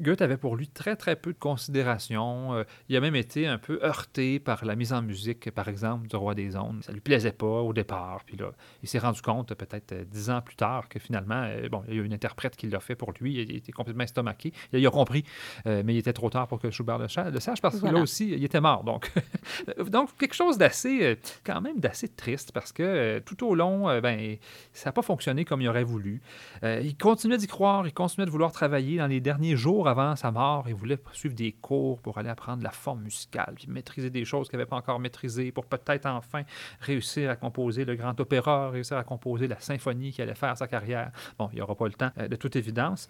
Goethe 0.01 0.23
avait 0.23 0.37
pour 0.37 0.57
lui 0.57 0.69
très, 0.69 0.97
très 0.97 1.17
peu 1.17 1.33
de 1.33 1.39
considération. 1.39 2.55
Euh, 2.55 2.65
il 2.89 2.97
a 2.97 3.01
même 3.01 3.17
été 3.17 3.47
un 3.47 3.59
peu 3.59 3.81
heurté 3.83 4.39
par 4.39 4.65
la 4.65 4.75
mise 4.75 4.93
en 4.93 5.03
musique, 5.03 5.51
par 5.51 5.69
exemple, 5.69 6.09
du 6.09 6.17
Roi 6.17 6.35
des 6.35 6.57
Ondes. 6.57 6.83
Ça 6.83 6.93
lui 6.93 7.01
plaisait 7.01 7.33
pas 7.33 7.47
au 7.47 7.73
départ. 7.73 8.23
Puis 8.25 8.37
là, 8.37 8.53
il 8.83 8.89
s'est 8.89 8.99
rendu 8.99 9.21
compte, 9.21 9.55
peut-être 9.55 9.93
euh, 9.93 10.05
dix 10.05 10.31
ans 10.31 10.41
plus 10.41 10.57
tard, 10.57 10.89
que 10.89 10.99
finalement, 10.99 11.43
euh, 11.47 11.69
bon, 11.69 11.83
il 11.89 11.97
y 11.97 12.01
a 12.01 12.03
une 12.03 12.15
interprète 12.15 12.57
qui 12.57 12.69
l'a 12.69 12.81
fait 12.81 12.95
pour 12.95 13.13
lui. 13.21 13.35
Il 13.35 13.57
était 13.57 13.73
complètement 13.73 14.05
estomaqué. 14.05 14.53
Il 14.73 14.87
a 14.87 14.91
compris, 14.91 15.25
mais 15.65 15.95
il 15.95 15.99
était 15.99 16.13
trop 16.13 16.31
tard 16.31 16.49
pour 16.49 16.59
que 16.59 16.71
Schubert 16.71 16.99
le, 16.99 17.09
sache, 17.09 17.61
parce 17.61 17.81
que 17.81 17.87
là 17.87 18.01
aussi, 18.01 18.31
il 18.31 18.45
était 18.45 18.61
mort. 18.61 18.85
Donc, 18.85 19.11
donc 19.91 20.17
quelque 20.19 20.35
chose 20.35 20.59
d'assez, 20.59 21.19
quand 21.45 21.61
même, 21.61 21.81
d'assez 21.81 22.09
triste, 22.09 22.53
parce 22.53 22.73
que 22.73 23.21
tout 23.21 23.47
au 23.47 23.55
long, 23.55 24.01
ben, 24.01 24.37
ça 24.73 24.89
n'a 24.89 24.93
pas 24.93 25.03
fonctionné 25.03 25.45
comme 25.45 25.61
il 25.61 25.69
aurait 25.69 25.85
voulu. 25.85 26.21
il 26.63 26.97
continuait 26.97 27.39
d'y 27.39 27.47
croire, 27.47 27.87
il 27.87 27.93
continuait 27.93 28.27
de 28.27 28.31
vouloir 28.31 28.53
travailler 28.53 28.99
dans 28.99 29.07
les 29.07 29.21
derniers 29.21 29.57
jours 29.57 29.82
avant 29.89 30.17
sa 30.17 30.31
mort, 30.31 30.65
il 30.69 30.75
voulait 30.75 30.99
suivre 31.13 31.35
des 31.35 31.53
cours 31.53 32.01
pour 32.01 32.19
aller 32.19 32.29
apprendre 32.29 32.63
la 32.63 32.71
forme 32.71 33.03
musicale, 33.03 33.55
puis 33.57 33.67
maîtriser 33.69 34.11
des 34.11 34.25
choses 34.25 34.49
qu'il 34.49 34.59
n'avait 34.59 34.69
pas 34.69 34.77
encore 34.77 34.99
maîtrisées, 34.99 35.53
pour 35.53 35.67
peut-être 35.67 36.07
enfin 36.07 36.43
réussir 36.81 37.31
à 37.31 37.37
composer 37.37 37.85
le 37.85 37.95
grand 37.95 38.19
opéra, 38.21 38.71
réussir 38.71 38.97
à 38.97 39.05
composer 39.05 39.49
la 39.49 39.61
symphonie 39.61 40.13
qui 40.13 40.23
allait 40.23 40.35
faire 40.35 40.57
sa 40.57 40.67
carrière. 40.67 41.13
Bon, 41.39 41.49
il 41.53 41.57
n'y 41.57 41.61
aura 41.61 41.75
pas 41.75 41.87
le 41.87 41.93
temps, 41.93 42.11
euh, 42.19 42.29
de 42.29 42.37
toute 42.37 42.57
évidence. 42.57 43.09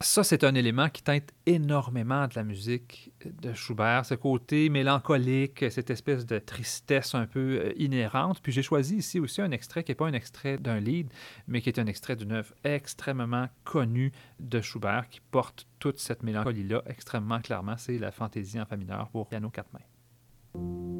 Ça, 0.00 0.24
c'est 0.24 0.44
un 0.44 0.54
élément 0.54 0.88
qui 0.88 1.02
teinte 1.02 1.30
énormément 1.46 2.26
de 2.26 2.34
la 2.34 2.42
musique 2.42 3.11
de 3.28 3.52
Schubert, 3.52 4.04
ce 4.04 4.14
côté 4.14 4.68
mélancolique, 4.68 5.64
cette 5.70 5.90
espèce 5.90 6.26
de 6.26 6.38
tristesse 6.38 7.14
un 7.14 7.26
peu 7.26 7.60
euh, 7.60 7.72
inhérente. 7.76 8.40
Puis 8.42 8.52
j'ai 8.52 8.62
choisi 8.62 8.96
ici 8.96 9.20
aussi 9.20 9.40
un 9.40 9.50
extrait 9.50 9.84
qui 9.84 9.90
n'est 9.90 9.96
pas 9.96 10.06
un 10.06 10.12
extrait 10.12 10.58
d'un 10.58 10.80
lead, 10.80 11.12
mais 11.46 11.60
qui 11.60 11.68
est 11.68 11.78
un 11.78 11.86
extrait 11.86 12.16
d'une 12.16 12.32
œuvre 12.32 12.54
extrêmement 12.64 13.48
connue 13.64 14.12
de 14.40 14.60
Schubert 14.60 15.08
qui 15.08 15.20
porte 15.30 15.66
toute 15.78 15.98
cette 15.98 16.22
mélancolie-là 16.22 16.82
extrêmement 16.86 17.40
clairement. 17.40 17.76
C'est 17.76 17.98
la 17.98 18.10
fantaisie 18.10 18.60
en 18.60 18.66
fa 18.66 18.76
mineur 18.76 19.08
pour 19.10 19.28
piano 19.28 19.50
quatre 19.50 19.72
mains. 19.72 20.91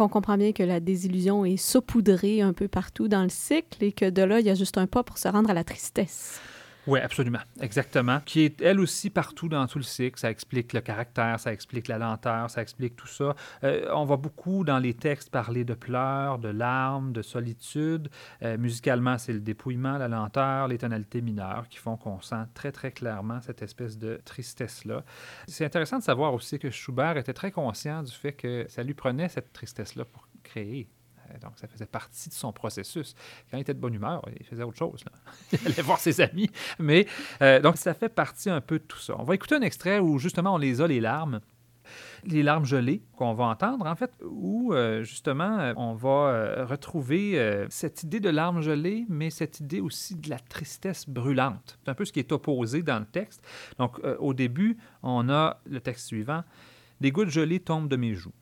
On 0.00 0.08
comprend 0.08 0.36
bien 0.36 0.52
que 0.52 0.62
la 0.62 0.80
désillusion 0.80 1.44
est 1.44 1.56
saupoudrée 1.56 2.40
un 2.40 2.52
peu 2.52 2.68
partout 2.68 3.08
dans 3.08 3.22
le 3.22 3.28
cycle 3.28 3.82
et 3.82 3.92
que 3.92 4.08
de 4.08 4.22
là, 4.22 4.40
il 4.40 4.46
y 4.46 4.50
a 4.50 4.54
juste 4.54 4.78
un 4.78 4.86
pas 4.86 5.02
pour 5.02 5.18
se 5.18 5.28
rendre 5.28 5.50
à 5.50 5.54
la 5.54 5.64
tristesse. 5.64 6.40
Oui, 6.88 7.00
absolument. 7.00 7.40
Exactement. 7.60 8.20
Qui 8.24 8.44
est, 8.44 8.62
elle 8.62 8.80
aussi, 8.80 9.10
partout 9.10 9.50
dans 9.50 9.66
tout 9.66 9.76
le 9.76 9.84
cycle. 9.84 10.18
Ça 10.18 10.30
explique 10.30 10.72
le 10.72 10.80
caractère, 10.80 11.38
ça 11.38 11.52
explique 11.52 11.86
la 11.86 11.98
lenteur, 11.98 12.48
ça 12.48 12.62
explique 12.62 12.96
tout 12.96 13.06
ça. 13.06 13.36
Euh, 13.62 13.90
on 13.92 14.06
va 14.06 14.16
beaucoup 14.16 14.64
dans 14.64 14.78
les 14.78 14.94
textes 14.94 15.28
parler 15.28 15.66
de 15.66 15.74
pleurs, 15.74 16.38
de 16.38 16.48
larmes, 16.48 17.12
de 17.12 17.20
solitude. 17.20 18.08
Euh, 18.42 18.56
musicalement, 18.56 19.18
c'est 19.18 19.34
le 19.34 19.40
dépouillement, 19.40 19.98
la 19.98 20.08
lenteur, 20.08 20.66
les 20.66 20.78
tonalités 20.78 21.20
mineures 21.20 21.68
qui 21.68 21.76
font 21.76 21.98
qu'on 21.98 22.22
sent 22.22 22.46
très, 22.54 22.72
très 22.72 22.90
clairement 22.90 23.42
cette 23.42 23.60
espèce 23.60 23.98
de 23.98 24.18
tristesse-là. 24.24 25.04
C'est 25.46 25.66
intéressant 25.66 25.98
de 25.98 26.04
savoir 26.04 26.32
aussi 26.32 26.58
que 26.58 26.70
Schubert 26.70 27.18
était 27.18 27.34
très 27.34 27.50
conscient 27.50 28.02
du 28.02 28.12
fait 28.12 28.32
que 28.32 28.64
ça 28.70 28.82
lui 28.82 28.94
prenait 28.94 29.28
cette 29.28 29.52
tristesse-là 29.52 30.06
pour 30.06 30.26
créer. 30.42 30.88
Euh, 31.30 31.38
Donc, 31.38 31.52
ça 31.56 31.66
faisait 31.66 31.86
partie 31.86 32.28
de 32.28 32.34
son 32.34 32.52
processus. 32.52 33.14
Quand 33.50 33.56
il 33.56 33.60
était 33.60 33.74
de 33.74 33.80
bonne 33.80 33.94
humeur, 33.94 34.22
il 34.38 34.46
faisait 34.46 34.62
autre 34.62 34.78
chose. 34.78 35.04
Il 35.52 35.66
allait 35.66 35.82
voir 35.82 35.98
ses 35.98 36.20
amis. 36.20 36.50
Mais, 36.78 37.06
euh, 37.42 37.60
donc, 37.60 37.76
ça 37.76 37.94
fait 37.94 38.08
partie 38.08 38.50
un 38.50 38.60
peu 38.60 38.78
de 38.78 38.84
tout 38.84 38.98
ça. 38.98 39.14
On 39.18 39.24
va 39.24 39.34
écouter 39.34 39.54
un 39.54 39.62
extrait 39.62 39.98
où, 39.98 40.18
justement, 40.18 40.54
on 40.54 40.58
les 40.58 40.80
a, 40.80 40.86
les 40.86 41.00
larmes. 41.00 41.40
Les 42.24 42.42
larmes 42.42 42.66
gelées 42.66 43.02
qu'on 43.16 43.32
va 43.32 43.44
entendre, 43.44 43.86
en 43.86 43.96
fait, 43.96 44.12
où, 44.22 44.74
euh, 44.74 45.02
justement, 45.04 45.72
on 45.76 45.94
va 45.94 46.66
retrouver 46.66 47.66
cette 47.70 48.02
idée 48.02 48.20
de 48.20 48.28
larmes 48.28 48.60
gelées, 48.60 49.06
mais 49.08 49.30
cette 49.30 49.60
idée 49.60 49.80
aussi 49.80 50.14
de 50.16 50.28
la 50.28 50.38
tristesse 50.38 51.08
brûlante. 51.08 51.78
C'est 51.82 51.90
un 51.90 51.94
peu 51.94 52.04
ce 52.04 52.12
qui 52.12 52.18
est 52.18 52.30
opposé 52.32 52.82
dans 52.82 52.98
le 52.98 53.06
texte. 53.06 53.42
Donc, 53.78 53.98
au 54.18 54.34
début, 54.34 54.76
on 55.02 55.30
a 55.30 55.60
le 55.64 55.80
texte 55.80 56.08
suivant. 56.08 56.44
Des 57.00 57.10
gouttes 57.10 57.30
gelées 57.30 57.60
tombent 57.60 57.88
de 57.88 57.96
mes 57.96 58.14
joues. 58.14 58.34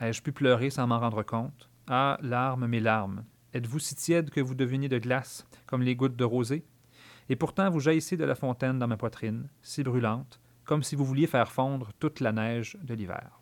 Ai-je 0.00 0.22
pu 0.22 0.32
pleurer 0.32 0.70
sans 0.70 0.86
m'en 0.86 0.98
rendre 0.98 1.22
compte? 1.22 1.67
Ah, 1.90 2.18
larmes, 2.20 2.66
mes 2.66 2.80
larmes. 2.80 3.24
Êtes-vous 3.54 3.78
si 3.78 3.94
tiède 3.94 4.28
que 4.28 4.42
vous 4.42 4.54
deveniez 4.54 4.90
de 4.90 4.98
glace, 4.98 5.46
comme 5.64 5.80
les 5.80 5.96
gouttes 5.96 6.16
de 6.16 6.24
rosée? 6.24 6.66
Et 7.30 7.36
pourtant 7.36 7.70
vous 7.70 7.80
jaillissez 7.80 8.18
de 8.18 8.24
la 8.24 8.34
fontaine 8.34 8.78
dans 8.78 8.86
ma 8.86 8.98
poitrine, 8.98 9.48
si 9.62 9.82
brûlante, 9.82 10.38
comme 10.66 10.82
si 10.82 10.96
vous 10.96 11.06
vouliez 11.06 11.26
faire 11.26 11.50
fondre 11.50 11.94
toute 11.98 12.20
la 12.20 12.32
neige 12.32 12.76
de 12.82 12.92
l'hiver. 12.92 13.40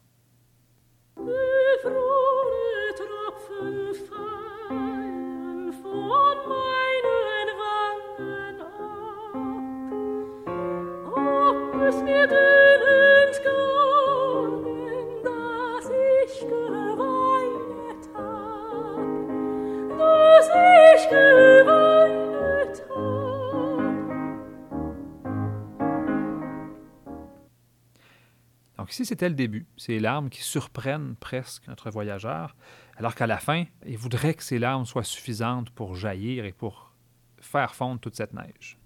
Ici, 28.97 29.05
c'était 29.05 29.29
le 29.29 29.35
début. 29.35 29.67
Ces 29.77 29.99
larmes 29.99 30.31
qui 30.31 30.43
surprennent 30.43 31.17
presque 31.21 31.69
notre 31.69 31.91
voyageur, 31.91 32.57
alors 32.97 33.15
qu'à 33.15 33.27
la 33.27 33.37
fin, 33.37 33.65
il 33.85 33.99
voudrait 33.99 34.33
que 34.33 34.43
ces 34.43 34.59
larmes 34.59 34.87
soient 34.87 35.05
suffisantes 35.05 35.69
pour 35.69 35.97
jaillir 35.97 36.47
et 36.47 36.53
pour 36.53 36.95
faire 37.39 37.75
fondre 37.75 38.01
toute 38.01 38.17
cette 38.17 38.33
neige. 38.33 38.79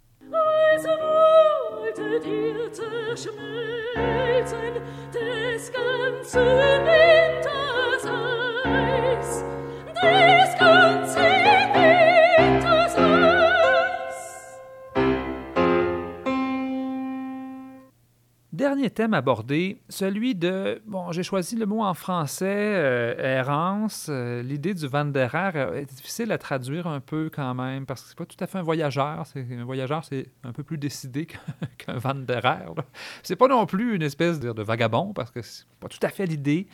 Dernier 18.81 18.95
thème 18.95 19.12
abordé, 19.12 19.83
celui 19.90 20.35
de, 20.35 20.81
bon, 20.87 21.12
j'ai 21.12 21.23
choisi 21.23 21.55
le 21.55 21.66
mot 21.66 21.83
en 21.83 21.93
français, 21.93 22.47
euh, 22.49 23.38
errance. 23.38 24.07
Euh, 24.09 24.43
L'idée 24.43 24.73
du 24.73 24.87
Wanderer 24.87 25.77
est 25.77 25.85
difficile 25.85 26.33
à 26.33 26.38
traduire 26.38 26.87
un 26.87 27.01
peu 27.01 27.31
quand 27.31 27.53
même, 27.55 27.85
parce 27.85 28.01
que 28.01 28.09
c'est 28.09 28.16
pas 28.16 28.25
tout 28.25 28.43
à 28.43 28.47
fait 28.47 28.57
un 28.57 28.62
voyageur. 28.62 29.27
Un 29.37 29.64
voyageur, 29.66 30.03
c'est 30.07 30.29
un 30.45 30.53
peu 30.53 30.62
plus 30.62 30.79
décidé 30.79 31.27
qu'un, 31.77 31.99
Wanderer. 32.03 32.73
C'est 33.23 33.37
pas 33.37 33.49
non 33.49 33.66
plus 33.66 33.97
une 33.97 34.03
espèce 34.03 34.40
de, 34.40 34.51
de 34.51 34.62
vagabond, 34.62 35.12
parce 35.12 35.31
que 35.31 35.43
c'est 35.43 35.66
pas 35.79 35.88
tout 35.88 35.99
à 36.01 36.09
fait 36.09 36.25
l'idée. 36.25 36.66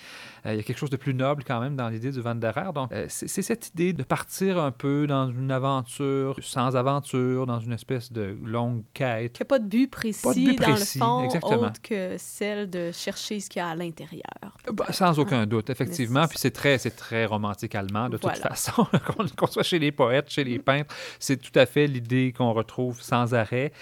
Euh, 0.45 0.55
il 0.55 0.59
y 0.59 0.61
a 0.61 0.62
quelque 0.62 0.79
chose 0.79 0.90
de 0.90 0.97
plus 0.97 1.12
noble 1.12 1.42
quand 1.42 1.59
même 1.59 1.75
dans 1.75 1.88
l'idée 1.88 2.12
du 2.12 2.21
Wanderer. 2.21 2.73
Donc, 2.73 2.92
euh, 2.92 3.07
c'est, 3.09 3.27
c'est 3.27 3.42
cette 3.42 3.71
idée 3.71 3.92
de 3.92 4.05
partir 4.05 4.61
un 4.61 4.71
peu 4.71 5.09
dans 5.09 5.29
une 5.29 5.51
aventure 5.51 6.37
sans 6.40 6.77
aventure, 6.77 7.47
dans 7.47 7.59
une 7.59 7.73
espèce 7.73 8.12
de 8.12 8.38
longue 8.45 8.85
quête. 8.95 9.33
Qu'il 9.33 9.42
n'y 9.42 9.47
a 9.47 9.49
pas 9.49 9.59
de 9.59 9.66
but 9.66 9.90
précis, 9.90 10.23
Pas 10.23 10.35
de 10.35 10.38
but 10.38 10.59
dans 10.61 10.73
précis, 10.73 10.99
le 11.01 11.05
fond, 11.05 11.25
exactement. 11.25 11.62
autre 11.62 11.83
que 11.83 11.95
celle 12.18 12.70
de 12.70 12.90
chercher 12.92 13.40
ce 13.40 13.48
qu'il 13.48 13.61
y 13.61 13.62
a 13.62 13.68
à 13.68 13.74
l'intérieur. 13.74 14.22
Bah, 14.72 14.87
sans 14.90 15.18
aucun 15.18 15.46
doute, 15.46 15.70
effectivement. 15.70 16.26
Puis 16.26 16.38
c'est 16.38 16.50
très, 16.50 16.78
c'est 16.78 16.96
très 16.96 17.24
romantique 17.24 17.74
allemand, 17.74 18.09
de 18.09 18.16
toute 18.16 18.37
façon. 18.37 18.87
qu'on, 19.37 19.46
soit 19.46 19.62
chez 19.62 19.78
les 19.78 19.92
poètes, 19.92 20.30
chez 20.30 20.44
les 20.44 20.59
peintres, 20.59 20.94
c'est 21.18 21.37
tout 21.37 21.56
à 21.59 21.66
fait 21.66 21.87
l'idée 21.87 22.32
qu'on 22.37 22.52
retrouve 22.52 23.00
sans 23.00 23.35
arrêt. 23.35 23.72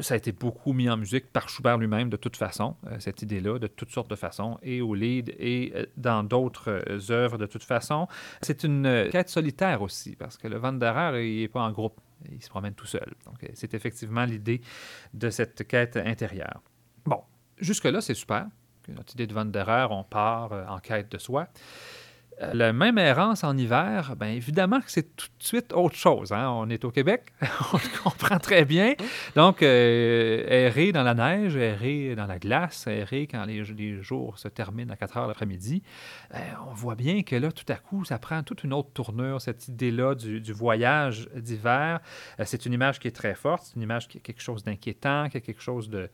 Ça 0.00 0.14
a 0.14 0.16
été 0.16 0.32
beaucoup 0.32 0.72
mis 0.72 0.88
en 0.88 0.96
musique 0.96 1.32
par 1.32 1.48
Schubert 1.48 1.78
lui-même, 1.78 2.10
de 2.10 2.16
toute 2.16 2.36
façon, 2.36 2.76
euh, 2.86 2.96
cette 2.98 3.22
idée-là, 3.22 3.58
de 3.58 3.66
toutes 3.66 3.90
sortes 3.90 4.10
de 4.10 4.16
façons, 4.16 4.58
et 4.62 4.80
au 4.80 4.94
lead 4.94 5.34
et 5.38 5.72
euh, 5.74 5.86
dans 5.96 6.22
d'autres 6.22 6.68
euh, 6.70 6.98
œuvres, 7.10 7.38
de 7.38 7.46
toute 7.46 7.64
façon. 7.64 8.06
C'est 8.42 8.64
une 8.64 9.08
quête 9.10 9.28
solitaire 9.28 9.82
aussi, 9.82 10.16
parce 10.16 10.36
que 10.36 10.48
le 10.48 10.58
Wanderer, 10.58 11.26
il 11.26 11.40
n'est 11.40 11.48
pas 11.48 11.62
en 11.62 11.72
groupe. 11.72 12.00
Il 12.30 12.42
se 12.42 12.48
promène 12.48 12.74
tout 12.74 12.86
seul. 12.86 13.12
Donc, 13.26 13.50
c'est 13.54 13.74
effectivement 13.74 14.24
l'idée 14.24 14.62
de 15.12 15.28
cette 15.28 15.66
quête 15.66 15.96
intérieure. 15.96 16.62
Jusque-là, 17.58 18.00
c'est 18.00 18.14
super. 18.14 18.46
Notre 18.88 19.14
idée 19.14 19.26
de 19.26 19.34
Wanderer, 19.34 19.86
on 19.90 20.04
part 20.04 20.52
euh, 20.52 20.66
en 20.66 20.78
quête 20.78 21.10
de 21.10 21.18
soi. 21.18 21.48
Euh, 22.42 22.50
La 22.52 22.72
même 22.72 22.98
errance 22.98 23.44
en 23.44 23.56
hiver, 23.56 24.16
bien 24.18 24.30
évidemment 24.30 24.80
que 24.80 24.90
c'est 24.90 25.14
tout 25.16 25.28
de 25.38 25.44
suite 25.44 25.72
autre 25.72 25.94
chose. 25.94 26.32
hein. 26.32 26.50
On 26.50 26.68
est 26.68 26.84
au 26.84 26.90
Québec, 26.90 27.32
on 27.72 27.76
le 27.76 28.02
comprend 28.02 28.38
très 28.38 28.64
bien. 28.64 28.94
Donc, 29.36 29.62
euh, 29.62 30.44
errer 30.48 30.92
dans 30.92 31.02
la 31.04 31.14
neige, 31.14 31.56
errer 31.56 32.14
dans 32.16 32.26
la 32.26 32.38
glace, 32.38 32.86
errer 32.86 33.26
quand 33.26 33.44
les, 33.44 33.62
jours 34.02 34.38
se 34.38 34.48
terminent 34.48 34.92
à 34.92 34.96
4 34.96 35.16
heures 35.16 35.28
l'après-midi, 35.28 35.82
euh, 36.34 36.38
on 36.68 36.74
voit 36.74 36.96
bien 36.96 37.22
que 37.22 37.36
là, 37.36 37.52
tout 37.52 37.70
à 37.72 37.76
coup, 37.76 38.04
ça 38.04 38.18
prend 38.18 38.42
toute 38.42 38.64
une 38.64 38.72
autre 38.72 38.90
tournure, 38.92 39.40
cette 39.40 39.68
idée-là 39.68 40.14
du, 40.14 40.40
du 40.40 40.52
voyage 40.52 41.28
d'hiver. 41.36 42.00
Euh, 42.40 42.44
c'est 42.46 42.66
une 42.66 42.72
image 42.72 42.98
qui 42.98 43.08
est 43.08 43.16
très 43.16 43.34
forte, 43.34 43.64
c'est 43.66 43.76
une 43.76 43.82
image 43.82 44.08
qui 44.08 44.18
a 44.18 44.20
quelque 44.20 44.42
chose 44.42 44.64
d'inquiétant, 44.64 45.28
qui 45.28 45.36
a 45.36 45.40
quelque 45.40 45.62
chose 45.62 45.88
de, 45.88 46.10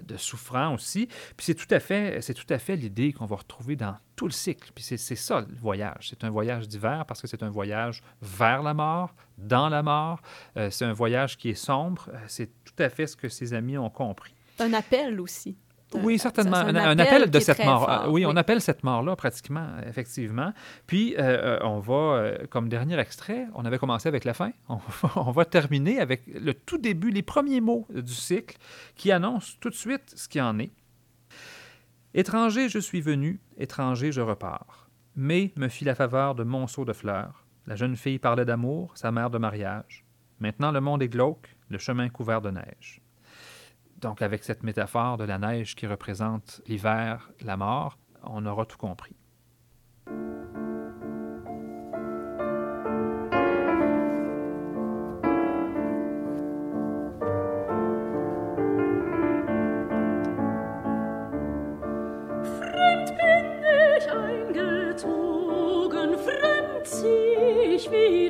de 0.00 0.16
souffrant 0.16 0.72
aussi. 0.74 1.06
Puis 1.36 1.46
c'est 1.46 1.54
tout 1.54 1.72
à 1.72 1.80
fait, 1.80 2.20
c'est 2.22 2.34
tout 2.34 2.46
à 2.50 2.58
fait 2.58 2.76
l'idée 2.76 3.12
qu'on 3.12 3.26
va 3.26 3.36
retrouver 3.36 3.74
dans 3.76 3.96
tout 4.16 4.26
le 4.26 4.32
cycle. 4.32 4.70
Puis 4.74 4.84
c'est 4.84 5.16
ça 5.16 5.44
voyage. 5.64 6.08
C'est 6.10 6.22
un 6.24 6.30
voyage 6.30 6.68
d'hiver 6.68 7.04
parce 7.08 7.20
que 7.22 7.26
c'est 7.26 7.42
un 7.42 7.50
voyage 7.50 8.02
vers 8.22 8.62
la 8.62 8.74
mort, 8.74 9.10
dans 9.38 9.68
la 9.68 9.82
mort. 9.82 10.20
Euh, 10.56 10.70
c'est 10.70 10.84
un 10.84 10.92
voyage 10.92 11.36
qui 11.38 11.48
est 11.50 11.54
sombre. 11.70 12.08
Euh, 12.12 12.18
c'est 12.28 12.50
tout 12.64 12.78
à 12.86 12.88
fait 12.88 13.06
ce 13.06 13.16
que 13.16 13.28
ses 13.28 13.52
amis 13.54 13.76
ont 13.78 13.90
compris. 13.90 14.34
Un 14.60 14.72
appel 14.72 15.20
aussi. 15.20 15.56
Oui, 15.94 16.14
Euh, 16.14 16.18
certainement. 16.18 16.56
Un, 16.56 16.74
un 16.74 16.98
appel 16.98 17.30
de 17.30 17.38
cette 17.38 17.64
mort. 17.64 17.84
fort, 17.86 18.10
oui, 18.12 18.26
on 18.26 18.34
appelle 18.36 18.60
cette 18.60 18.82
mort-là 18.82 19.14
pratiquement, 19.14 19.68
effectivement. 19.86 20.52
Puis, 20.88 21.14
euh, 21.18 21.58
on 21.62 21.78
va, 21.78 21.94
euh, 21.94 22.46
comme 22.50 22.68
dernier 22.68 22.98
extrait, 22.98 23.46
on 23.54 23.64
avait 23.64 23.78
commencé 23.78 24.08
avec 24.08 24.24
la 24.24 24.34
fin. 24.34 24.50
On, 24.68 24.76
va- 25.02 25.12
on 25.28 25.30
va 25.30 25.44
terminer 25.44 26.00
avec 26.00 26.22
le 26.26 26.52
tout 26.52 26.78
début, 26.78 27.10
les 27.10 27.22
premiers 27.22 27.60
mots 27.60 27.86
du 27.94 28.12
cycle 28.14 28.56
qui 28.96 29.12
annoncent 29.12 29.52
tout 29.60 29.70
de 29.70 29.74
suite 29.86 30.12
ce 30.16 30.26
qui 30.28 30.40
en 30.40 30.58
est. 30.58 30.72
Étranger, 32.14 32.68
je 32.68 32.78
suis 32.78 33.00
venu, 33.00 33.40
étranger, 33.56 34.12
je 34.12 34.20
repars. 34.20 34.83
Mai 35.16 35.52
me 35.56 35.68
fit 35.68 35.84
la 35.84 35.94
faveur 35.94 36.34
de 36.34 36.42
monceaux 36.42 36.84
de 36.84 36.92
fleurs. 36.92 37.46
La 37.68 37.76
jeune 37.76 37.94
fille 37.94 38.18
parlait 38.18 38.44
d'amour, 38.44 38.90
sa 38.96 39.12
mère 39.12 39.30
de 39.30 39.38
mariage. 39.38 40.04
Maintenant, 40.40 40.72
le 40.72 40.80
monde 40.80 41.04
est 41.04 41.08
glauque, 41.08 41.54
le 41.68 41.78
chemin 41.78 42.08
couvert 42.08 42.42
de 42.42 42.50
neige. 42.50 43.00
Donc, 43.98 44.22
avec 44.22 44.42
cette 44.42 44.64
métaphore 44.64 45.16
de 45.16 45.22
la 45.22 45.38
neige 45.38 45.76
qui 45.76 45.86
représente 45.86 46.62
l'hiver, 46.66 47.30
la 47.42 47.56
mort, 47.56 47.96
on 48.24 48.44
aura 48.44 48.66
tout 48.66 48.76
compris. 48.76 49.14
see 67.94 68.23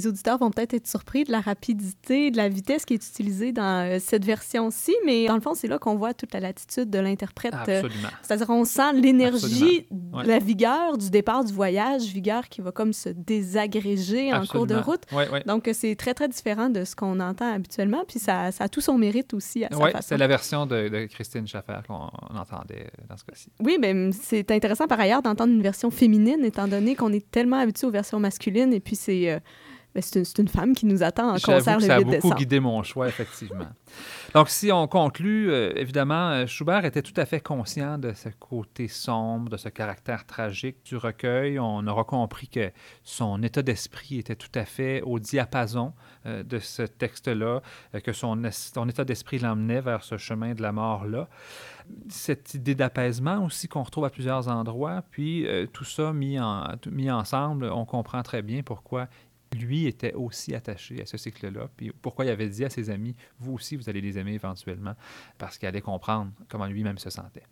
Les 0.00 0.06
auditeurs 0.06 0.38
vont 0.38 0.50
peut-être 0.50 0.72
être 0.72 0.86
surpris 0.86 1.24
de 1.24 1.30
la 1.32 1.40
rapidité, 1.40 2.30
de 2.30 2.38
la 2.38 2.48
vitesse 2.48 2.86
qui 2.86 2.94
est 2.94 3.06
utilisée 3.06 3.52
dans 3.52 3.86
euh, 3.86 3.98
cette 4.00 4.24
version-ci, 4.24 4.94
mais 5.04 5.26
dans 5.26 5.34
le 5.34 5.42
fond, 5.42 5.52
c'est 5.54 5.68
là 5.68 5.78
qu'on 5.78 5.94
voit 5.96 6.14
toute 6.14 6.32
la 6.32 6.40
latitude 6.40 6.88
de 6.88 6.98
l'interprète. 6.98 7.52
euh, 7.68 7.82
Absolument. 7.82 8.08
C'est-à-dire, 8.22 8.48
on 8.48 8.64
sent 8.64 8.94
l'énergie, 8.94 9.86
Ouais. 10.14 10.24
la 10.24 10.38
vigueur 10.38 10.96
du 10.96 11.10
départ 11.10 11.44
du 11.44 11.52
voyage, 11.52 12.04
vigueur 12.04 12.48
qui 12.48 12.62
va 12.62 12.72
comme 12.72 12.94
se 12.94 13.10
désagréger 13.10 14.32
en 14.32 14.46
cours 14.46 14.66
de 14.66 14.74
route. 14.76 15.02
Donc, 15.46 15.68
euh, 15.68 15.72
c'est 15.74 15.94
très, 15.96 16.14
très 16.14 16.28
différent 16.28 16.70
de 16.70 16.84
ce 16.84 16.96
qu'on 16.96 17.20
entend 17.20 17.52
habituellement, 17.52 18.04
puis 18.08 18.18
ça, 18.18 18.52
ça 18.52 18.64
a 18.64 18.68
tout 18.68 18.80
son 18.80 18.96
mérite 18.96 19.34
aussi 19.34 19.64
à 19.64 19.68
sa 19.70 19.76
Oui, 19.76 19.90
façon. 19.90 20.06
c'est 20.08 20.16
la 20.16 20.26
version 20.28 20.64
de, 20.64 20.88
de 20.88 21.04
Christine 21.06 21.46
Schaffer 21.46 21.80
qu'on 21.86 21.94
on 22.30 22.36
entendait 22.38 22.86
dans 23.08 23.16
ce 23.18 23.24
cas-ci. 23.24 23.48
Oui, 23.60 23.76
mais 23.78 24.10
c'est 24.12 24.50
intéressant 24.50 24.86
par 24.86 24.98
ailleurs 25.00 25.20
d'entendre 25.20 25.52
une 25.52 25.62
version 25.62 25.90
féminine, 25.90 26.42
étant 26.44 26.68
donné 26.68 26.94
qu'on 26.96 27.12
est 27.12 27.30
tellement 27.30 27.58
habitué 27.58 27.86
aux 27.86 27.90
versions 27.90 28.18
masculines, 28.18 28.72
et 28.72 28.80
puis 28.80 28.96
c'est 28.96 29.30
euh, 29.30 29.38
c'est 29.98 30.38
une, 30.38 30.48
femme 30.48 30.72
qui 30.74 30.86
nous 30.86 31.02
attend 31.02 31.30
en 31.30 31.38
concert 31.38 31.78
le 31.78 31.86
ça 31.86 31.96
a 31.96 31.98
8 31.98 32.04
beaucoup 32.04 32.16
décembre. 32.16 32.34
guidé 32.36 32.60
mon 32.60 32.82
choix, 32.82 33.08
effectivement. 33.08 33.66
Donc, 34.34 34.48
si 34.48 34.70
on 34.70 34.86
conclut, 34.86 35.50
euh, 35.50 35.72
évidemment, 35.74 36.30
euh, 36.30 36.46
Schubert 36.46 36.84
était 36.84 37.02
tout 37.02 37.18
à 37.18 37.26
fait 37.26 37.40
conscient 37.40 37.98
de 37.98 38.12
ce 38.12 38.28
côté 38.28 38.86
sombre, 38.86 39.50
de 39.50 39.56
ce 39.56 39.68
caractère 39.68 40.26
tragique 40.26 40.76
du 40.84 40.96
recueil. 40.96 41.58
On 41.58 41.84
aura 41.88 42.04
compris 42.04 42.46
que 42.46 42.70
son 43.02 43.42
état 43.42 43.62
d'esprit 43.62 44.18
était 44.18 44.36
tout 44.36 44.52
à 44.54 44.64
fait 44.64 45.02
au 45.02 45.18
diapason 45.18 45.92
euh, 46.26 46.44
de 46.44 46.60
ce 46.60 46.82
texte-là, 46.82 47.60
euh, 47.96 48.00
que 48.00 48.12
son, 48.12 48.44
état 48.88 49.04
d'esprit 49.04 49.40
l'emmenait 49.40 49.80
vers 49.80 50.04
ce 50.04 50.16
chemin 50.16 50.54
de 50.54 50.62
la 50.62 50.70
mort-là. 50.70 51.28
Cette 52.08 52.54
idée 52.54 52.76
d'apaisement 52.76 53.44
aussi 53.44 53.66
qu'on 53.66 53.82
retrouve 53.82 54.04
à 54.04 54.10
plusieurs 54.10 54.46
endroits, 54.46 55.02
puis 55.10 55.44
tout 55.72 55.84
ça 55.84 56.12
mis, 56.12 56.38
en, 56.38 56.76
tout- 56.80 56.92
mis 56.92 57.10
ensemble, 57.10 57.64
on 57.64 57.84
comprend 57.84 58.22
très 58.22 58.42
bien 58.42 58.62
pourquoi 58.62 59.08
lui 59.52 59.86
était 59.86 60.14
aussi 60.14 60.54
attaché 60.54 61.02
à 61.02 61.06
ce 61.06 61.16
cycle-là, 61.16 61.68
puis 61.76 61.92
pourquoi 62.02 62.24
il 62.24 62.30
avait 62.30 62.48
dit 62.48 62.64
à 62.64 62.70
ses 62.70 62.90
amis, 62.90 63.14
vous 63.38 63.54
aussi, 63.54 63.76
vous 63.76 63.88
allez 63.88 64.00
les 64.00 64.18
aimer 64.18 64.34
éventuellement, 64.34 64.94
parce 65.38 65.58
qu'il 65.58 65.68
allait 65.68 65.80
comprendre 65.80 66.30
comment 66.48 66.66
lui-même 66.66 66.98
se 66.98 67.10
sentait. 67.10 67.42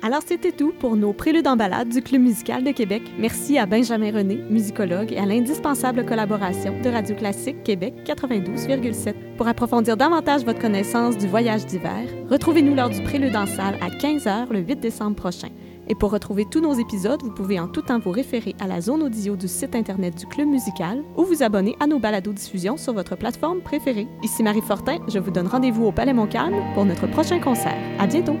Alors, 0.00 0.22
c'était 0.24 0.52
tout 0.52 0.72
pour 0.78 0.94
nos 0.94 1.12
préludes 1.12 1.48
en 1.48 1.56
balade 1.56 1.88
du 1.88 2.00
Club 2.00 2.22
musical 2.22 2.62
de 2.62 2.70
Québec. 2.70 3.02
Merci 3.18 3.58
à 3.58 3.66
Benjamin 3.66 4.12
René, 4.12 4.36
musicologue, 4.48 5.12
et 5.12 5.18
à 5.18 5.26
l'indispensable 5.26 6.06
collaboration 6.06 6.80
de 6.80 6.88
Radio 6.88 7.16
Classique 7.16 7.64
Québec 7.64 7.94
92,7. 8.04 9.36
Pour 9.36 9.48
approfondir 9.48 9.96
davantage 9.96 10.44
votre 10.44 10.60
connaissance 10.60 11.18
du 11.18 11.26
voyage 11.26 11.66
d'hiver, 11.66 12.06
retrouvez-nous 12.30 12.76
lors 12.76 12.90
du 12.90 13.02
prélude 13.02 13.34
en 13.34 13.46
salle 13.46 13.76
à 13.80 13.88
15h 13.88 14.52
le 14.52 14.60
8 14.60 14.76
décembre 14.76 15.16
prochain. 15.16 15.48
Et 15.88 15.94
pour 15.94 16.10
retrouver 16.10 16.44
tous 16.44 16.60
nos 16.60 16.74
épisodes, 16.74 17.22
vous 17.22 17.32
pouvez 17.32 17.58
en 17.58 17.68
tout 17.68 17.82
temps 17.82 17.98
vous 17.98 18.10
référer 18.10 18.54
à 18.60 18.66
la 18.66 18.80
zone 18.80 19.02
audio 19.02 19.36
du 19.36 19.48
site 19.48 19.74
Internet 19.74 20.16
du 20.16 20.26
Club 20.26 20.48
musical 20.48 21.02
ou 21.16 21.24
vous 21.24 21.42
abonner 21.42 21.76
à 21.80 21.86
nos 21.86 21.98
balados-diffusions 21.98 22.76
sur 22.76 22.92
votre 22.92 23.16
plateforme 23.16 23.60
préférée. 23.60 24.06
Ici 24.22 24.42
Marie 24.42 24.60
Fortin, 24.60 24.98
je 25.08 25.18
vous 25.18 25.30
donne 25.30 25.46
rendez-vous 25.46 25.86
au 25.86 25.92
Palais 25.92 26.12
Montcalm 26.12 26.54
pour 26.74 26.84
notre 26.84 27.06
prochain 27.06 27.40
concert. 27.40 27.76
À 27.98 28.06
bientôt! 28.06 28.36